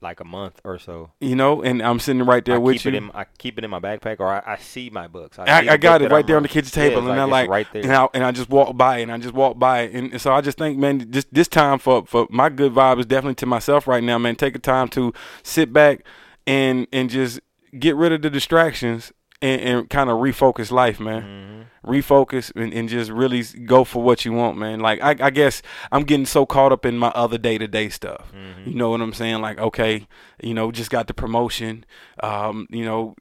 [0.00, 1.10] like a month or so.
[1.20, 2.90] You know, and I'm sitting right there I with you.
[2.90, 3.10] it in.
[3.14, 5.38] I keep it in my backpack, or I, I see my books.
[5.38, 7.24] I, see I got it right I'm there on the kitchen table, it's and I
[7.24, 7.82] like, right there.
[7.82, 10.32] and I and I just walk by, and I just walk by, and, and so
[10.32, 13.46] I just think, man, just this time for for my good vibe is definitely to
[13.46, 14.36] myself right now, man.
[14.36, 16.04] Take a time to sit back
[16.46, 17.40] and and just
[17.78, 19.12] get rid of the distractions
[19.42, 21.22] and, and kind of refocus life, man.
[21.22, 21.90] Mm-hmm.
[21.90, 24.80] Refocus and, and just really go for what you want, man.
[24.80, 25.62] Like I, I guess
[25.92, 28.32] I'm getting so caught up in my other day to day stuff.
[28.34, 28.70] Mm-hmm.
[28.70, 29.40] You know what I'm saying?
[29.40, 30.06] Like, okay,
[30.42, 31.84] you know, just got the promotion.
[32.22, 33.14] Um, you know,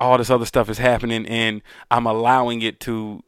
[0.00, 3.22] all this other stuff is happening and I'm allowing it to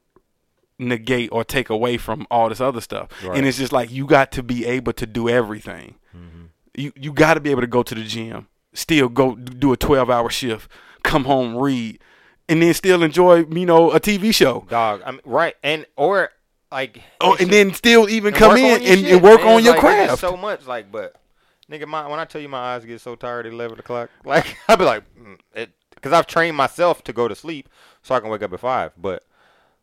[0.78, 3.10] negate or take away from all this other stuff.
[3.22, 3.38] Right.
[3.38, 5.96] And it's just like you got to be able to do everything.
[6.16, 6.44] Mm-hmm.
[6.76, 9.76] You you got to be able to go to the gym, still go do a
[9.76, 10.68] 12-hour shift,
[11.04, 12.00] come home read
[12.48, 14.66] and then still enjoy, you know, a TV show.
[14.68, 15.02] dog.
[15.04, 16.30] I mean, right, and or
[16.72, 19.56] like, Oh, and then still even come in and, shit, and work man.
[19.56, 20.20] on your Like, craft.
[20.20, 21.14] So much, like, but
[21.70, 24.56] nigga, my when I tell you my eyes get so tired at eleven o'clock, like
[24.68, 27.68] I be like, mm, it, because I've trained myself to go to sleep
[28.02, 28.92] so I can wake up at five.
[28.98, 29.24] But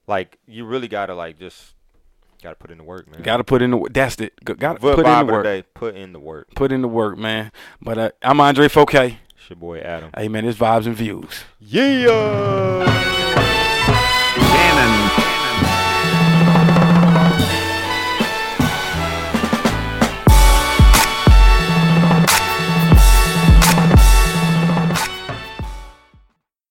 [0.08, 1.74] like, you really gotta like just
[2.44, 3.22] gotta put in the work, man.
[3.22, 3.94] Got to put in the work.
[3.94, 4.34] That's it.
[4.44, 5.44] Got to Good put in the the work.
[5.44, 5.64] day.
[5.74, 6.48] Put in the work.
[6.56, 7.52] Put in the work, man.
[7.82, 9.20] But uh, I'm Andre Fouquet.
[9.42, 10.12] It's your boy Adam.
[10.16, 11.46] Hey, man, it's vibes and views.
[11.60, 13.21] Yeah.